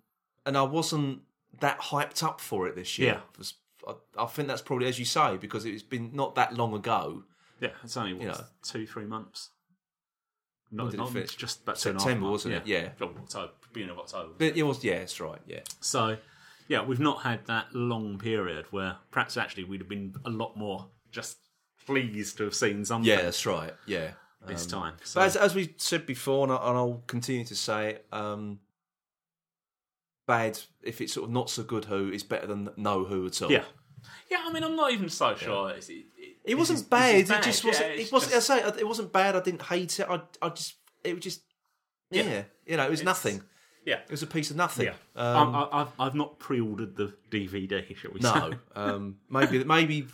[0.45, 1.21] and I wasn't
[1.61, 3.21] that hyped up for it this year.
[3.39, 3.45] Yeah.
[3.87, 7.25] I, I think that's probably as you say because it's been not that long ago.
[7.61, 8.41] Yeah, it's only, what, You know.
[8.65, 9.51] two, three months.
[10.73, 12.67] Not, not just about two and a half September, wasn't it?
[12.67, 12.89] Yeah.
[13.01, 14.33] Oh, October, beginning of October.
[14.39, 15.41] But it was yeah, that's right.
[15.47, 16.17] Yeah, So,
[16.69, 20.57] yeah, we've not had that long period where perhaps actually we'd have been a lot
[20.57, 21.39] more just
[21.87, 23.75] pleased to have seen something yeah, that's right.
[23.87, 24.13] Yeah.
[24.47, 24.95] this Um, time.
[25.05, 28.07] So, But as, as we said before, and, I, and I'll continue to say it,
[28.13, 28.61] um,
[30.27, 33.43] bad if it's sort of not so good Who is better than no Who at
[33.43, 33.51] all.
[33.51, 33.65] yeah,
[34.31, 34.45] yeah.
[34.47, 35.71] I mean, I'm not even so sure.
[35.71, 37.15] It's, it, it, It wasn't is- bad.
[37.27, 37.87] this is It just wasn't.
[37.87, 38.33] Yeah, it wasn't.
[38.33, 39.37] just- I say it wasn't bad.
[39.37, 40.07] I didn't hate it.
[40.09, 40.21] I.
[40.41, 40.75] I just.
[41.05, 41.43] It was just.
[42.11, 42.23] Yeah.
[42.23, 42.43] Yeah.
[42.67, 43.43] You know, it was It's- nothing.
[43.85, 44.87] Yeah, It was a piece of nothing.
[44.87, 44.95] yeah.
[45.17, 47.97] Um, I, I've I've not pre-ordered the DVD.
[47.97, 48.51] Shall we no.
[48.51, 48.57] say?
[48.77, 49.63] um, maybe.
[49.65, 50.07] Maybe.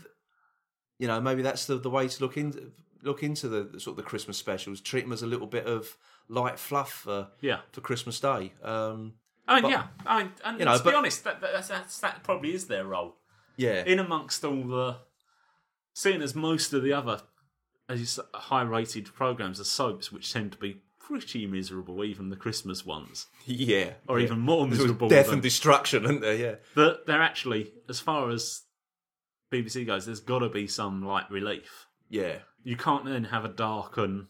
[0.99, 1.21] You know.
[1.21, 2.73] Maybe that's the the way to look in.
[3.03, 4.81] look into the, sort of the Christmas specials.
[4.81, 5.97] Treat them as a little bit of
[6.29, 7.61] light fluff for Yeah.
[7.73, 8.53] for Christmas Day.
[8.63, 9.15] Um,
[9.47, 9.87] I mean, But- yeah.
[10.07, 12.67] I mean, and You know, let's but- be honest, that, that, that's, that probably is
[12.67, 13.17] their role.
[13.57, 14.97] yeah, In amongst all the.
[15.95, 17.23] Seeing as most of the other
[17.89, 22.37] as you say, high-rated programs are soaps, which tend to be pretty miserable, even the
[22.37, 24.27] Christmas ones, yeah, or yeah.
[24.27, 25.09] even more miserable.
[25.09, 26.35] death than- and destruction, isn't there?
[26.37, 28.63] Yeah, that they're actually, as far as
[29.53, 31.87] BBC goes, there's got to be some light relief.
[32.11, 34.27] yeah, You can't then have a dark and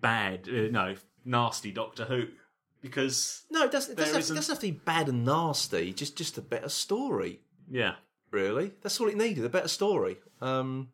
[0.00, 0.94] bad, uh, no,
[1.24, 2.26] nasty Doctor Who
[2.82, 3.96] because No, it doesn't.
[3.96, 5.92] Doesn't, have, it doesn't have to be bad and nasty.
[5.94, 7.40] Just just a better story.
[7.70, 7.94] yeah,
[8.30, 9.44] Really, that's all it needed.
[9.44, 10.18] A better story.
[10.42, 10.88] Um,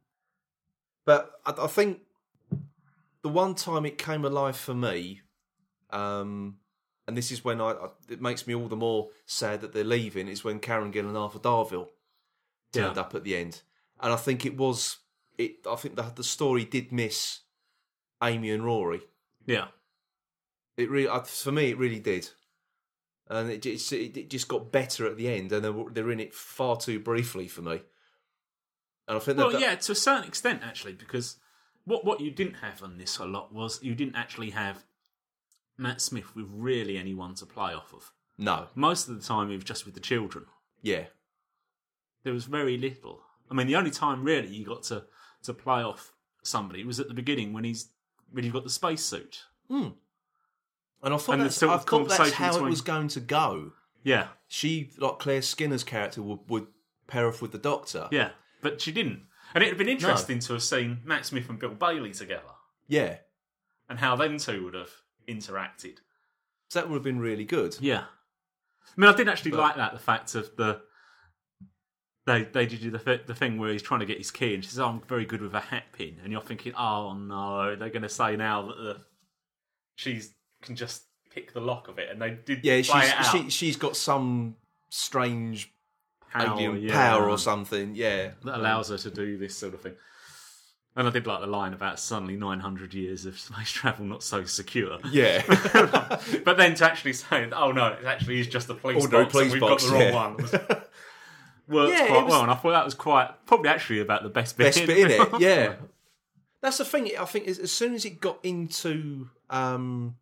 [1.04, 2.00] but I, I think
[3.22, 5.20] the one time it came alive for me,
[5.90, 6.56] um,
[7.06, 9.84] and this is when I, I it makes me all the more sad that they're
[9.84, 10.28] leaving.
[10.28, 11.88] Is when Karen Gill and Arthur Darvill
[12.72, 13.02] turned Yeah.
[13.02, 13.62] up at the end,
[14.00, 14.98] and I think it was
[15.38, 15.66] it.
[15.68, 17.40] I think the the story did miss
[18.22, 19.02] Amy and Rory.
[19.46, 19.68] yeah,
[20.76, 22.28] It really, I- for me, it really did,
[23.28, 26.20] and it just it, it just got better at the end, and they're, they're in
[26.20, 27.82] it far too briefly for me.
[29.08, 31.36] And I think that, well, that- yeah, to a certain extent actually, because
[31.84, 34.84] what what you didn't have on this a lot was you didn't actually have
[35.78, 38.12] Matt Smith with really anyone to play off of.
[38.38, 40.44] no, Most of the time, it was just with the children.
[40.82, 41.04] yeah,
[42.22, 43.20] There was very little.
[43.50, 45.04] I mean, the only time really you got to
[45.42, 46.12] to play off
[46.42, 47.88] somebody was at the beginning when he's
[48.30, 49.44] when you've got the spacesuit.
[49.68, 49.88] Hmm.
[51.02, 53.72] and I thought And that's, sort I thought that's how it was going to go.
[54.02, 56.66] Yeah, She, like Claire Skinner's character, would, would
[57.06, 58.08] pair off with the Doctor.
[58.10, 58.30] yeah,
[58.62, 59.24] but she didn't.
[59.54, 62.42] And it'd been interesting to have seen Matt Smith and Bill Bailey together
[62.86, 63.16] yeah.
[63.88, 64.90] and how them two would have
[65.28, 65.98] interacted.
[66.68, 67.76] So that would have been really good.
[67.80, 68.04] Yeah,
[68.86, 70.80] I mean, I did actually like that the fact of the
[72.26, 74.64] they they did do the the thing where he's trying to get his key and
[74.64, 77.76] she says, oh, "I'm very good with a hat pin," and you're thinking, "Oh no,
[77.76, 78.96] they're going to say now that the
[79.96, 83.76] she's can just pick the lock of it," and they did Yeah, she's she, she's
[83.76, 84.56] got some
[84.90, 85.72] strange
[86.30, 87.94] How, alien yeah, power or something.
[87.94, 89.94] Yeah, that allows her to do this sort of thing.
[90.96, 94.44] And I did like the line about suddenly 900 years of space travel not so
[94.44, 94.98] secure.
[95.10, 95.42] Yeah,
[96.44, 99.32] but then to actually say, oh no, it actually is just a police Ordinary box,
[99.32, 100.14] police we've box, got the wrong yeah.
[100.14, 100.36] one.
[100.36, 100.52] was-
[101.68, 104.28] Worked Yeah, quite was- well, and I thought that was quite probably actually about the
[104.28, 104.74] best bit.
[104.74, 105.28] best bit in it.
[105.40, 105.74] Yeah,
[106.60, 107.10] that's the thing.
[107.18, 110.16] I think is as soon as it got into um,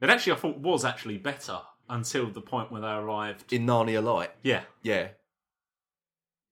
[0.00, 1.58] It actually, I thought was actually better
[1.88, 3.52] until the point where they arrived.
[3.52, 5.08] in Narnia Light, Yeah, yeah,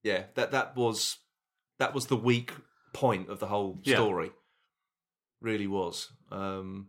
[0.03, 1.19] yeah, that that was
[1.79, 2.53] that was the weak
[2.93, 3.97] point of the whole Yeah.
[3.97, 4.31] story.
[5.41, 6.11] Really was.
[6.33, 6.89] Um,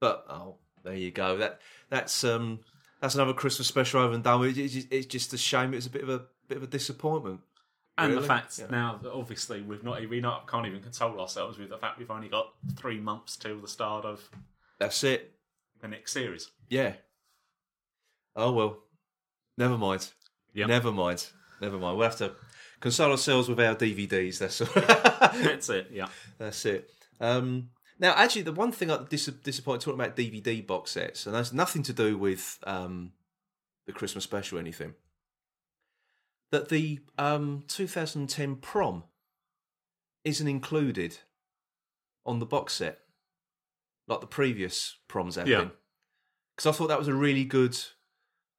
[0.00, 1.36] but oh, there you go.
[1.38, 2.60] That that's um
[3.00, 4.58] that's another Christmas special over and done with.
[4.58, 5.72] It's just, it's just a shame.
[5.72, 7.40] It was a bit of a bit of a disappointment.
[7.98, 8.22] and Really?
[8.22, 8.66] the fact Yeah.
[8.70, 12.10] now that obviously we've not we not can't even console ourselves with the fact we've
[12.10, 14.28] only got three months till the start of
[14.78, 15.34] That's it.
[15.80, 16.50] the next series.
[16.68, 16.94] Yeah.
[18.34, 18.78] Oh well.
[19.56, 20.10] Never mind.
[20.54, 20.68] Yep.
[20.68, 21.26] Never mind.
[21.60, 21.96] Never mind.
[21.96, 22.32] We'll have to
[22.80, 24.38] console ourselves with our DVDs.
[24.38, 24.68] That's all.
[25.42, 25.88] That's it.
[25.92, 26.08] Yeah.
[26.38, 26.90] That's it.
[27.20, 31.34] Um, now, actually, the one thing I'm dis- disappointed talking about DVD box sets, and
[31.34, 33.12] that's nothing to do with um,
[33.86, 34.92] the Christmas special or anything,
[36.52, 39.04] that the um, 2010 prom
[40.24, 41.18] isn't included
[42.26, 42.98] on the box set
[44.08, 45.58] like the previous proms have Yeah.
[45.60, 45.70] been.
[46.54, 47.76] Because I thought that was a really good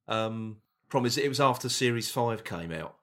[0.08, 0.56] um,
[0.88, 1.06] prom.
[1.06, 2.96] It was after Series 5 came out.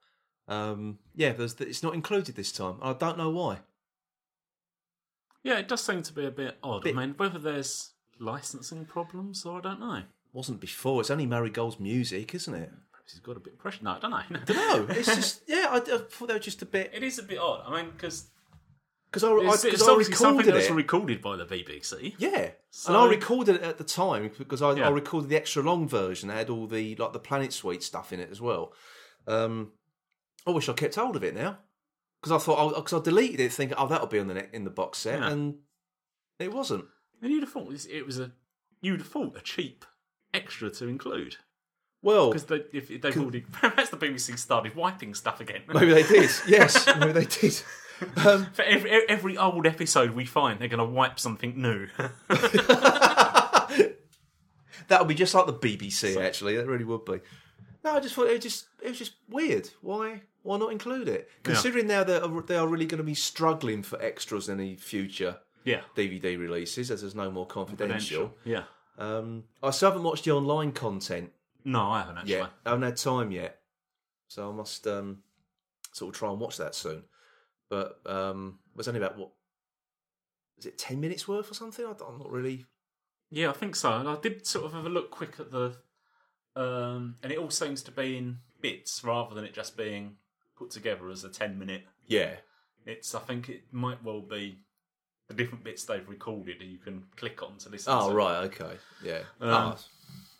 [0.47, 2.75] Um, yeah, there's, it's not included this time.
[2.81, 3.59] I don't know why.
[5.43, 6.83] Yeah, it does seem to be a bit odd.
[6.83, 9.95] Bit- I mean, whether there's licensing problems or I don't know.
[9.97, 11.01] It wasn't before.
[11.01, 12.71] It's only Murray Gold's music, isn't it?
[12.91, 13.83] Perhaps he's got a bit of pressure.
[13.83, 14.53] No, I don't know.
[14.53, 15.67] No, it's just yeah.
[15.69, 17.63] I, I thought they were just a bit It is a bit odd.
[17.65, 18.25] I mean, because
[19.11, 20.71] because I, I, it's, 'cause it's I something recorded it.
[20.71, 22.15] recorded by the BBC.
[22.17, 22.49] yeah,
[22.87, 24.87] and I recorded it at the time because I, Yeah.
[24.87, 26.29] I recorded the extra long version.
[26.29, 28.73] That had all the like the Planet Suite stuff in it as well.
[29.27, 29.71] Um,
[30.45, 31.57] I wish I kept hold of it now
[32.21, 34.63] because I thought because I, deleted it thinking oh that'll be on the ne- in
[34.63, 35.29] the box set Yeah.
[35.31, 35.55] and
[36.39, 36.85] it wasn't.
[37.21, 38.31] And you'd have thought it was a
[38.81, 39.85] you'd have thought a cheap
[40.33, 41.37] extra to include
[42.03, 45.61] Well, because they, if if they've already perhaps the BBC started wiping stuff again.
[45.73, 46.29] maybe they did.
[46.47, 47.61] yes, maybe they did.
[48.25, 51.87] Um, For every, every old episode we find, they're going to wipe something new.
[54.87, 56.17] That would be just like the BBC.
[56.23, 57.19] Actually, that really would be.
[57.83, 59.69] No, I just thought it was just it was just weird.
[59.81, 61.29] Why why not include it?
[61.43, 65.37] Considering now that they are really going to be struggling for extras in the future
[65.63, 68.33] yeah, DVD releases, as there's no more confidential.
[68.43, 68.63] Yeah.
[68.97, 71.31] Um, I still haven't watched the online content
[71.65, 72.33] No, I haven't actually.
[72.33, 72.49] yet.
[72.65, 73.59] I haven't had time yet,
[74.27, 75.17] so I must um,
[75.91, 77.03] sort of try and watch that soon.
[77.69, 79.29] But um, it was only about what
[80.57, 81.85] is it ten minutes worth or something?
[81.85, 82.65] I, I'm not really.
[83.31, 83.91] Yeah, I think so.
[83.93, 85.75] And I did sort of have a look quick at the,
[86.55, 90.15] um, and it all seems to be in bits rather than it just being
[90.57, 91.83] put together as a ten minute.
[92.07, 92.35] Yeah,
[92.85, 94.59] It's I think it might well be
[95.27, 97.91] the different bits they've recorded and you can click on to listen.
[97.95, 98.15] Oh to.
[98.15, 99.21] right, okay, yeah.
[99.41, 99.77] Um, Ah,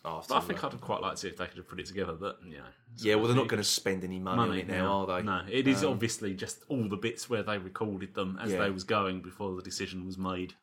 [0.06, 1.86] ah, But I think I'd quite like to see if they could have put it
[1.86, 2.12] together.
[2.14, 2.64] But you know,
[2.98, 3.16] yeah.
[3.16, 5.22] Well, they're not going to spend any money, on it now, are they?
[5.26, 8.58] No, it is Um, obviously just all the bits where they recorded them as Yeah.
[8.60, 10.54] they was going before the decision was made.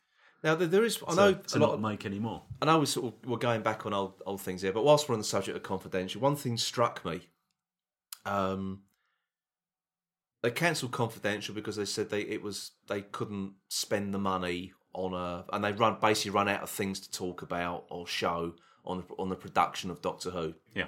[0.44, 1.02] Now there- there is.
[1.08, 2.44] I To, know to a lot not of- make any more.
[2.62, 5.08] I know we're sort of we're going back on old old things here, but whilst
[5.08, 7.28] we're on the subject of confidential, one thing struck me.
[8.26, 8.82] Um,
[10.42, 15.14] they cancelled confidential because they said they it was they couldn't spend the money on
[15.14, 18.54] a and they run basically run out of things to talk about or show
[18.86, 20.54] on the, on the production of Doctor Who.
[20.76, 20.88] Yeah.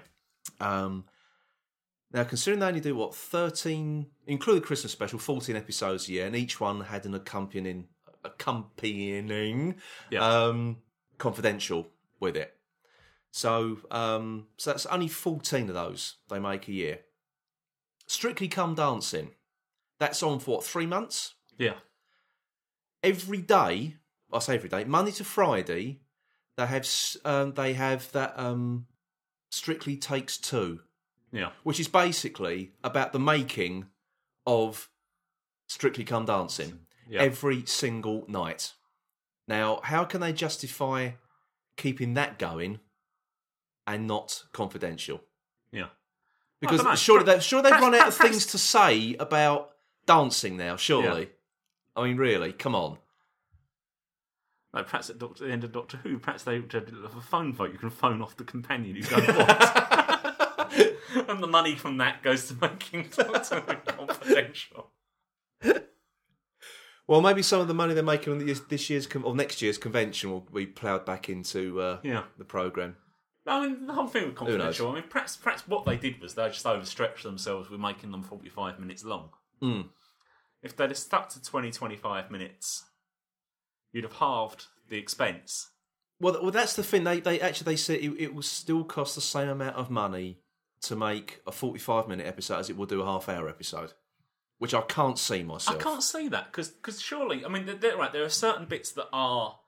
[0.60, 1.06] Um,
[2.12, 6.36] now, considering they only do what thirteen, including Christmas special, fourteen episodes a year, and
[6.36, 7.88] each one had an accompanying
[8.24, 9.76] accompanying
[10.10, 10.20] Yeah.
[10.26, 10.78] um,
[11.18, 11.88] confidential
[12.20, 12.56] with it.
[13.32, 17.00] So, um, so that's only fourteen of those they make a year.
[18.08, 19.32] Strictly Come Dancing,
[20.00, 21.34] that's on for what three months?
[21.58, 21.76] Yeah.
[23.04, 23.96] every day.
[24.34, 26.02] I say every day, Monday to Friday.
[26.58, 26.88] They have
[27.26, 28.88] um, they have that um,
[29.52, 30.82] Strictly Takes Two,
[31.32, 31.50] Yeah.
[31.64, 33.88] which is basically about the making
[34.48, 34.90] of
[35.68, 36.80] Strictly Come Dancing
[37.10, 37.22] Yeah.
[37.22, 38.74] every single night.
[39.48, 41.12] Now, how can they justify
[41.78, 42.80] keeping that going
[43.86, 45.22] and not confidential?
[45.72, 45.90] Yeah.
[46.62, 49.72] Because surely they sure they've run out of things to say about
[50.08, 50.78] dancing now.
[50.78, 51.30] Surely,
[51.96, 52.98] I mean, really, come on.
[54.76, 57.54] Like perhaps at Doctor, the end of Doctor Who, perhaps they would have a phone
[57.54, 57.72] vote.
[57.72, 60.70] You can phone off the companion who's going what,
[61.30, 64.92] and the money from that goes to making Doctor Who confidential.
[67.08, 69.62] Well, maybe some of the money they're making on this, this year's con- or next
[69.62, 72.24] year's convention will be ploughed back into uh, Yeah.
[72.38, 72.98] the program.
[73.48, 74.40] I mean, the whole thing with knows?
[74.40, 74.92] confidential.
[74.92, 78.24] I mean, perhaps perhaps what they did was they just overstretched themselves with making them
[78.24, 79.30] forty-five minutes long.
[79.62, 79.90] Mm.
[80.64, 82.86] If they'd have stuck to 20, 25 minutes,
[83.96, 85.70] you'd have halved the expense.
[86.20, 87.06] Well, well, that's the thing.
[87.06, 90.40] They they actually they said it, it will still cost the same amount of money
[90.82, 93.94] to make a forty-five minute episode as it will do a half-hour episode,
[94.58, 95.80] which I can't see myself.
[95.80, 98.12] I can't see that because surely, I mean, they're, they're right.
[98.12, 99.60] There are certain bits that are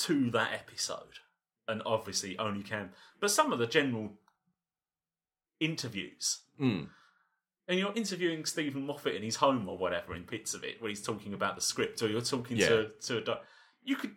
[0.00, 1.20] to that episode,
[1.66, 2.90] and obviously only can.
[3.18, 4.12] But some of the general
[5.58, 6.88] interviews, Mm.
[7.68, 10.88] And you're interviewing Steven Moffat in his home or whatever in bits of it, where
[10.88, 12.68] he's talking about the script, or you're talking Yeah.
[12.68, 13.44] to to a doc-
[13.84, 14.14] you could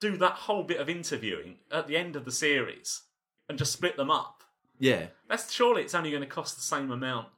[0.00, 3.02] do that whole bit of interviewing at the end of the series
[3.48, 4.44] and just split them up.
[4.78, 5.06] Yeah.
[5.28, 7.28] That's surely it's only going to cost the same amount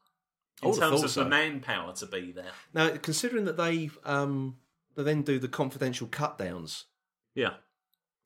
[0.60, 1.22] in terms of so.
[1.22, 2.50] the manpower to be there.
[2.74, 4.56] Now, considering that they um
[4.96, 6.86] they then do the confidential cut downs,
[7.36, 7.54] Yeah.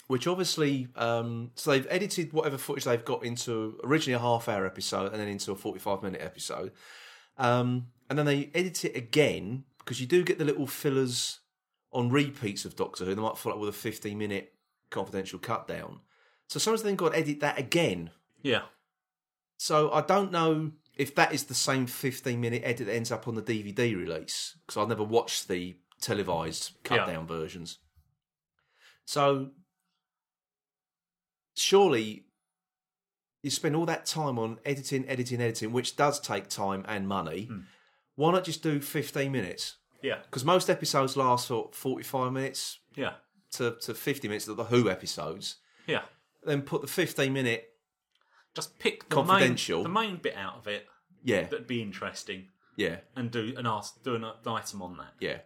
[0.07, 4.65] which obviously um so they've edited whatever footage they've got into originally a half hour
[4.65, 6.73] episode and then into a 45 minute episode
[7.39, 11.41] um and then they edit it again because you do get the little fillers
[11.93, 14.53] on repeats of doctor who they might follow up with a 15 minute
[14.91, 16.01] confidential cut down
[16.49, 18.11] so someone's then got to edit that again
[18.43, 18.63] Yeah.
[19.57, 23.27] so i don't know if that is the same 15 minute edit that ends up
[23.27, 27.07] on the dvd release because i've never watched the televised cut Yeah.
[27.15, 27.79] down versions
[29.05, 29.51] so
[31.55, 32.25] surely
[33.43, 37.45] you spend all that time on editing, editing, editing, which does take time and money.
[37.47, 37.61] Hmm.
[38.15, 39.77] Why not just do 15 minutes?
[40.03, 40.19] Yeah.
[40.25, 43.15] Because most episodes last for 45 minutes Yeah.
[43.53, 45.57] to, to 50 minutes, of the Who episodes.
[45.87, 46.03] Yeah.
[46.45, 47.69] Then put the 15 minute,
[48.55, 49.79] Just pick the Confidential.
[49.79, 50.87] main, the main bit out of it
[51.25, 55.13] yeah, that'd be interesting yeah, and do an ask do an item on that.
[55.21, 55.39] yeah.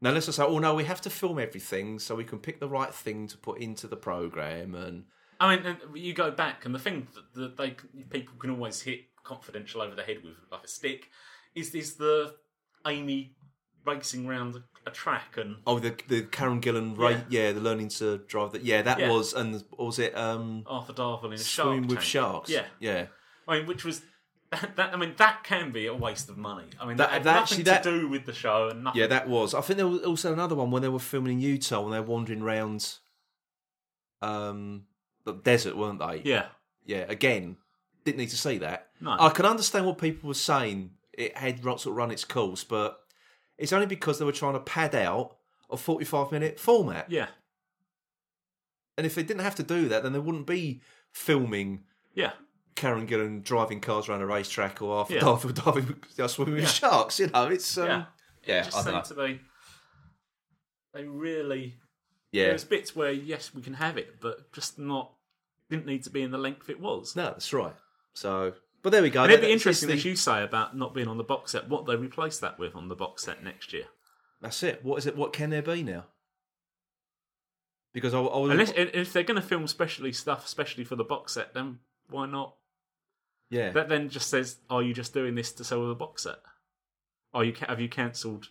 [0.00, 2.60] Now let's just say, oh no, we have to film everything so we can pick
[2.60, 4.74] the right thing to put into the program.
[4.74, 5.04] And
[5.46, 7.76] I mean, you go back, and the thing that, that they
[8.10, 11.10] people can always hit confidential over the head with like a stick
[11.54, 12.34] is is the
[12.86, 13.34] Amy
[13.86, 17.24] racing around a, track and oh, the the Karen Gillan, right?
[17.30, 18.52] Yeah, the learning to drive.
[18.52, 19.10] That yeah, that Yeah.
[19.10, 22.02] was and was it um Arthur Darvill in swimming with tank.
[22.02, 22.50] sharks?
[22.50, 23.06] Yeah, yeah.
[23.48, 24.02] I mean, which was
[24.50, 24.90] that.
[24.92, 26.66] I mean, that can be a waste of money.
[26.80, 29.00] I mean, That- that, had that nothing actually- to do with the show and nothing.
[29.00, 29.54] Yeah, that was.
[29.54, 32.00] I think there was also another one when they were filming in Utah when they
[32.00, 32.98] were wandering around
[34.22, 34.84] um,
[35.24, 36.22] the desert, weren't they?
[36.24, 36.46] yeah,
[36.84, 37.56] Yeah, again,
[38.04, 38.88] didn't need to see that.
[39.00, 39.16] No.
[39.18, 40.90] I can understand what people were saying.
[41.12, 42.98] It had sort of run its course, but
[43.58, 45.36] it's only because they were trying to pad out
[45.70, 47.10] a 45 minute format.
[47.10, 47.28] yeah,
[48.98, 50.80] And if they didn't have to do that, then they wouldn't be
[51.12, 52.32] filming yeah.
[52.76, 55.20] Karen Gillan driving cars around a racetrack or half Yeah.
[55.20, 57.18] diving, diving know, swimming with sharks.
[57.20, 58.04] You know, it's um, Yeah.
[58.46, 59.02] yeah, It just I seemed know.
[59.02, 59.40] to be.
[60.92, 61.76] They really.
[62.34, 62.48] Yeah.
[62.48, 65.12] There's bits where yes, we can have it, but just not.
[65.70, 67.16] Didn't need to be in the length it was.
[67.16, 67.74] No, that's right.
[68.12, 69.22] So, but there we go.
[69.22, 71.68] And it'd be interesting, the- as you say, about not being on the box set.
[71.68, 73.84] What they replace that with on the box set next year?
[74.40, 74.84] That's it.
[74.84, 75.16] What is it?
[75.16, 76.04] What can there be now?
[77.92, 81.04] Because I, I was Unless if they're going to film specially stuff, especially for the
[81.04, 81.78] box set, then
[82.10, 82.54] why not?
[83.50, 83.70] yeah.
[83.70, 86.38] That then just says, "Are you just doing this to sell the box set?
[87.32, 88.48] Are you have you cancelled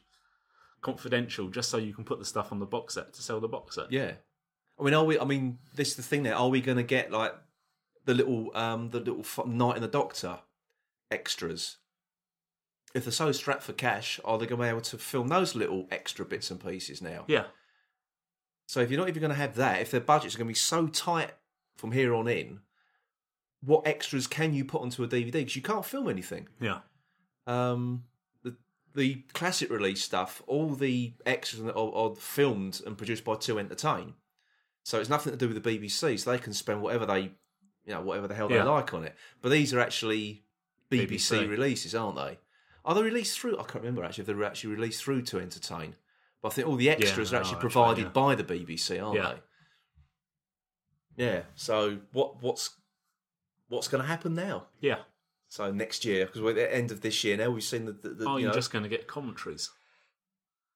[0.83, 3.47] confidential just so you can put the stuff on the box set to sell the
[3.47, 4.13] box set?" Yeah.
[4.79, 5.17] I mean, are we?
[5.19, 6.23] I mean, this is the thing.
[6.23, 7.33] There, are we going to get like
[8.05, 10.39] the little, um, the little f- Night and the Doctor
[11.11, 11.77] extras?
[12.93, 15.55] If they're so strapped for cash, are they going to be able to film those
[15.55, 17.25] little extra bits and pieces now?
[17.27, 17.45] Yeah,
[18.67, 20.51] So if you're not even going to have that, if their budgets are going to
[20.51, 21.31] be so tight
[21.75, 22.59] from here on in,
[23.61, 25.31] what extras can you put onto a DVD?
[25.31, 26.47] Because you can't film anything.
[26.59, 26.79] yeah,
[27.47, 28.03] um,
[28.95, 34.13] the classic release stuff, all the extras are, are filmed and produced by Two Entertain,
[34.83, 36.19] so it's nothing to do with the BBC.
[36.19, 37.21] So they can spend whatever they,
[37.85, 38.59] you know, whatever the hell Yeah.
[38.63, 39.15] they like on it.
[39.41, 40.43] But these are actually
[40.91, 41.07] BBC,
[41.45, 41.49] BBC.
[41.49, 42.37] releases, aren't they?
[42.85, 43.53] Are they released through?
[43.57, 45.95] I can't remember actually if they were actually released through Two Entertain.
[46.41, 48.09] But I think all the extras they are actually are, actually, provided yeah.
[48.09, 49.33] by the BBC, aren't Yeah.
[51.17, 51.23] they?
[51.25, 51.41] Yeah.
[51.55, 52.71] So what what's
[53.69, 54.67] what's going to happen now?
[54.81, 54.97] yeah.
[55.53, 57.91] So next year, because we're at the end of this year now, we've seen the.
[57.91, 59.69] the, the Are you know, just going to get commentaries?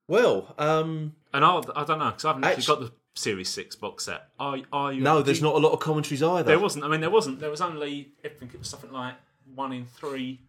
[0.07, 3.49] Well, um, And I, I don't know because I haven't actually Actu- got the Series
[3.49, 4.27] Six box set.
[4.39, 5.01] Are, are you?
[5.01, 6.43] no, there's you- not a lot of commentaries either.
[6.43, 6.85] There wasn't.
[6.85, 7.39] I mean, there wasn't.
[7.39, 8.09] There was only.
[8.23, 9.15] I think it was something like
[9.55, 10.41] one in three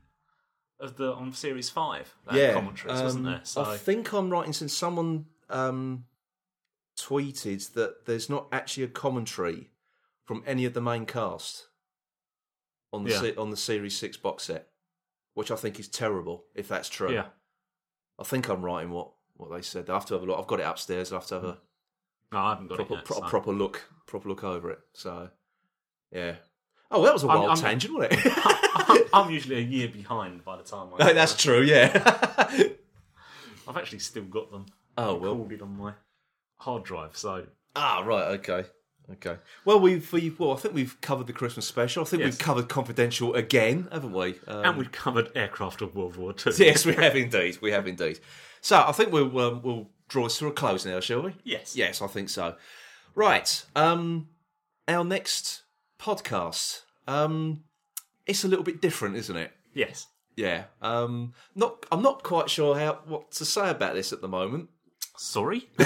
[0.79, 2.15] of the on Series Five.
[2.27, 3.41] That yeah, commentaries, wasn't um, there?
[3.45, 6.05] So I think I'm right in saying someone um,
[6.99, 9.71] tweeted that there's not actually a commentary
[10.27, 11.68] from any of the main cast
[12.93, 13.21] on the Yeah.
[13.21, 14.69] se- on the Series Six box set,
[15.35, 16.45] which I think is terrible.
[16.55, 17.27] If that's true, yeah.
[18.19, 19.89] I think I'm right in what what they said.
[19.91, 20.39] I have to have a look.
[20.39, 21.13] I've got it upstairs.
[21.13, 21.59] I have to have a
[22.33, 23.05] No, I haven't got proper it yet.
[23.05, 23.23] pro- so.
[23.27, 24.81] proper look proper look over it.
[24.95, 25.31] So,
[26.11, 26.37] yeah.
[26.91, 28.33] Oh, that was a I'm- wild I'm- tangent, wasn't it?
[28.37, 31.13] I'm, I'm usually a year behind by the time I.
[31.13, 31.91] That's true, yeah.
[33.69, 34.67] I've actually still got them
[34.97, 35.33] oh well.
[35.35, 35.93] recorded on my
[36.57, 37.17] hard drive.
[37.17, 38.39] So Ah, right.
[38.41, 38.65] Okay.
[39.13, 39.37] Okay.
[39.65, 42.03] Well, we've, we've well, I think we've covered the Christmas special.
[42.03, 42.33] I think Yes.
[42.33, 44.35] we've covered confidential again, haven't we?
[44.47, 46.53] Um, and we've covered aircraft of World War Two.
[46.59, 47.59] yes, we have indeed.
[47.63, 48.21] We have indeed.
[48.61, 51.35] So I think we'll um, we'll draw this to a close now, shall we?
[51.45, 51.75] Yes.
[51.75, 52.57] Yes, I think so.
[53.15, 53.65] Right.
[53.75, 54.29] Um,
[54.87, 55.63] our next
[55.99, 56.83] podcast.
[57.07, 57.65] Um,
[58.27, 59.53] it's a little bit different, isn't it?
[59.73, 60.07] Yes.
[60.37, 60.65] Yeah.
[60.83, 61.87] Um, not.
[61.91, 64.69] I'm not quite sure how what to say about this at the moment.
[65.17, 65.69] Sorry.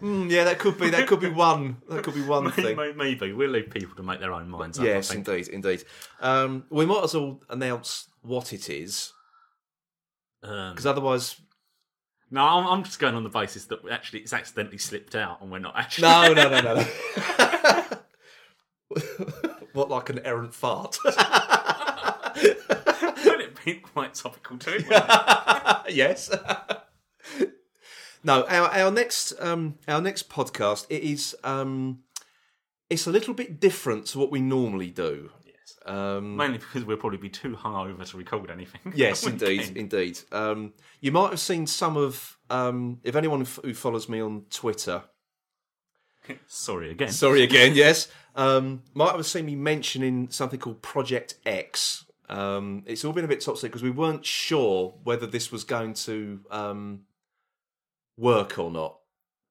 [0.00, 0.90] Mm, yeah, that could be.
[0.90, 1.76] That could be one.
[1.88, 2.76] That could be one thing.
[2.96, 4.84] Maybe, we'll leave people to make their own minds up.
[4.84, 5.28] Yes, I think.
[5.28, 5.84] indeed, indeed.
[6.20, 9.12] Um, we might as well announce what it is,
[10.42, 11.40] Um, because otherwise,
[12.30, 15.50] no, I'm, I'm just going on the basis that actually it's accidentally slipped out and
[15.50, 16.08] we're not actually.
[16.08, 16.74] no, no, no, no.
[16.74, 16.84] no.
[19.72, 20.98] what, like an errant fart?
[21.04, 21.20] Would
[23.40, 24.78] it be quite topical too?
[25.88, 26.30] yes.
[28.24, 32.00] No, our our next um our next podcast it is um
[32.88, 35.30] it's a little bit different to what we normally do.
[35.46, 35.78] yes.
[35.86, 38.80] Um, Mainly because we'll probably be too hungover to record anything.
[38.96, 40.18] Yes, indeed, indeed.
[40.32, 44.44] Um, you might have seen some of, um, if anyone f- who follows me on
[44.50, 45.04] Twitter,
[46.48, 47.10] Sorry again.
[47.10, 52.04] sorry again, yes, um, might have seen me mentioning something called Project X.
[52.28, 55.94] Um, it's all been a bit secret because we weren't sure whether this was going
[55.94, 57.00] to um,
[58.20, 58.98] work or not.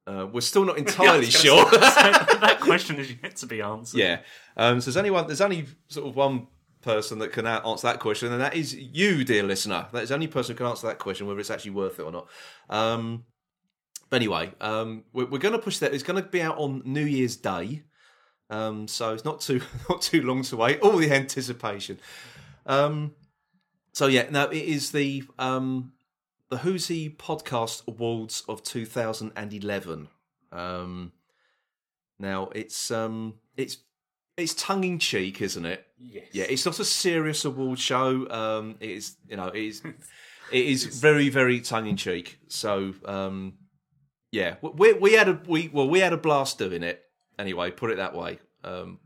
[0.07, 1.69] Uh, we're still not entirely gonna sure.
[1.71, 3.99] say, that question is yet to be answered.
[3.99, 4.19] Yeah.
[4.55, 6.47] Um, so there's anyone, there's only sort of one
[6.81, 9.87] person that can answer that question, and that is you, dear listener.
[9.91, 12.03] That is the only person who can answer that question, whether it's actually worth it
[12.03, 12.27] or not.
[12.69, 13.25] Um,
[14.09, 15.93] but anyway, um, we're, we're going to push that.
[15.93, 17.83] It's going to be out on New Year's Day,
[18.49, 20.79] um, so it's not too not too long to wait.
[20.79, 21.99] All the anticipation.
[22.65, 23.13] Um,
[23.93, 25.91] so yeah, now it is the um,
[26.49, 30.07] the Who's He Podcast Awards of 2011.
[30.51, 31.11] Um,
[32.17, 33.77] now it's um, it's
[34.35, 35.85] it's tongue in cheek, isn't it?
[35.99, 36.27] Yes.
[36.31, 38.27] Yeah, it's not a serious award show.
[38.29, 39.81] Um, it is, you know, it is,
[40.51, 42.39] it is very, very tongue in cheek.
[42.47, 43.53] So, um,
[44.31, 47.03] yeah, we we had a we well we had a blast doing it.
[47.37, 48.39] Anyway, put it that way.
[48.63, 48.99] Um,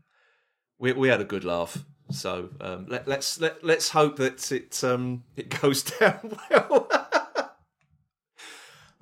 [0.78, 1.84] we we had a good laugh.
[2.10, 6.88] So um, let, let's let, let's hope that it um, it goes down well.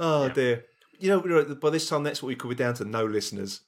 [0.02, 0.32] Oh Yeah.
[0.34, 0.64] dear.
[0.98, 3.62] You know, by this time next week we'll be down to no listeners.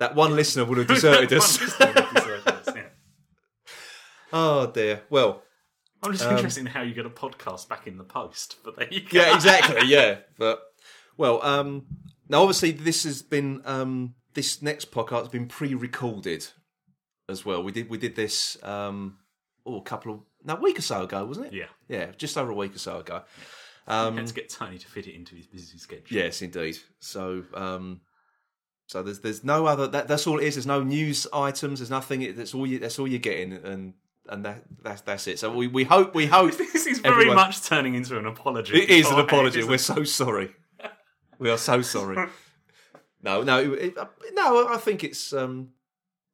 [0.00, 1.58] that one listener would have deserted us.
[1.58, 2.82] One listener would desert us, yeah.
[4.32, 5.02] oh dear.
[5.10, 5.42] Well,
[6.02, 8.88] I'm just interested in how you get a podcast back in the post, but there
[8.92, 9.18] you go.
[9.18, 9.80] yeah, exactly.
[9.88, 10.60] Yeah, but
[11.16, 11.86] well, um,
[12.28, 16.46] now obviously this has been um, this next podcast has been pre-recorded
[17.28, 17.62] as well.
[17.62, 19.18] We did we did this um,
[19.64, 21.52] oh a couple of no a week or so ago, wasn't it?
[21.54, 21.66] Yeah.
[21.88, 23.22] yeah, just over a week or so ago.
[23.86, 26.04] Had to get Tony to fit it into his busy schedule.
[26.08, 26.78] Yes, indeed.
[26.98, 28.00] So, um,
[28.86, 29.86] so there's there's no other.
[29.86, 30.54] That, that's all it is.
[30.56, 31.78] There's no news items.
[31.78, 32.34] There's nothing.
[32.36, 32.78] That's all you.
[32.78, 33.94] That's all you're getting, and
[34.28, 35.38] and that that's that's it.
[35.38, 38.76] So we, we hope we hope This is very Everyone- much turning into an apology.
[38.82, 39.62] it is an apology.
[39.62, 40.50] We're so sorry.
[41.38, 42.30] We are so sorry.
[43.22, 43.94] No, no, it,
[44.32, 44.68] no.
[44.68, 45.68] I think it's um,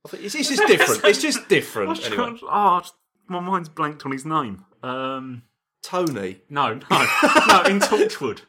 [0.07, 1.05] I think it's, it's just different.
[1.05, 2.05] It's just different.
[2.07, 2.83] Anyway, oh,
[3.27, 4.65] my mind's blanked on his name.
[4.81, 5.43] Um,
[5.83, 6.43] Tony.
[6.49, 7.63] no, no, no.
[7.67, 8.43] In Torchwood,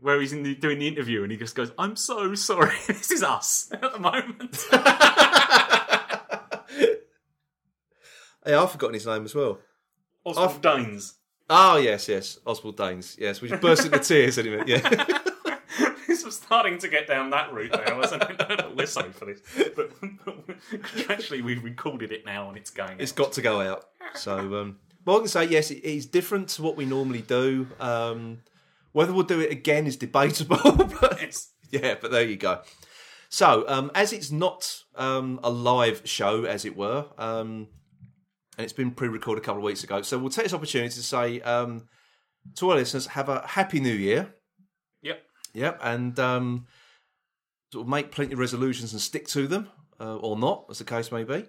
[0.00, 2.76] where he's in the, doing the interview, and he just goes, "I'm so sorry.
[2.86, 4.66] this is us at the moment."
[8.46, 9.58] Yeah, I've forgotten his name as well.
[10.24, 11.14] Oswald Danes.
[11.48, 13.16] Oh yes, yes, Oswald Danes.
[13.18, 14.64] Yes, we just burst into tears anyway.
[14.66, 14.78] Yeah.
[16.06, 18.66] this was starting to get down that route now, wasn't it?
[18.76, 19.40] We're sorry for this,
[19.74, 19.90] but
[21.10, 22.96] actually we've recorded it now and it's going.
[22.98, 23.86] it's got to go out.
[24.14, 27.68] So, um, well, I can say yes, it is different to what we normally do.
[27.78, 28.40] Um,
[28.92, 30.56] whether we'll do it again is debatable,
[31.00, 31.36] but
[31.70, 32.62] yeah, but there you go.
[33.28, 37.66] So, um, as it's not um, a live show, as it were, um,
[38.56, 41.02] and it's been pre-recorded a couple of weeks ago, so we'll take this opportunity to
[41.02, 41.88] say um,
[42.54, 44.32] to our listeners, have a happy New Year.
[45.02, 45.22] yep.
[45.54, 46.66] Yep, and um,
[47.72, 49.68] sort of make plenty of resolutions and stick to them,
[50.00, 51.44] uh, or not, as the case may be.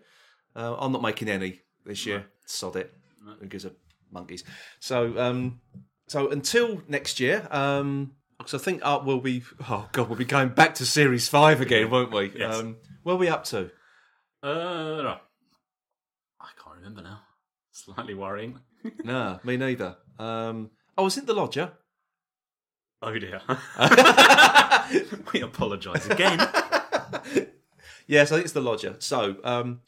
[0.56, 2.26] Uh, I'm not making any this year.
[2.48, 2.94] Sod it.
[3.40, 3.72] Who gives a
[4.12, 4.44] monkeys?
[4.80, 5.62] So, um,
[6.08, 9.44] so until next year, um, because I think uh, we'll be.
[9.70, 12.34] Oh God, we'll be going back to Series Five again, won't we?
[12.38, 12.56] Yes.
[12.56, 13.72] Um, where are we up to?
[14.44, 15.18] Uh, no.
[16.40, 17.22] I can't remember now.
[17.72, 18.60] Slightly worrying.
[19.04, 19.98] no, me neither.
[20.20, 21.72] Um, oh, was it the lodger?
[23.02, 23.42] Oh dear.
[25.34, 26.40] we apologise again.
[28.08, 28.96] Yes, I think it's the lodger.
[29.00, 29.82] So, um,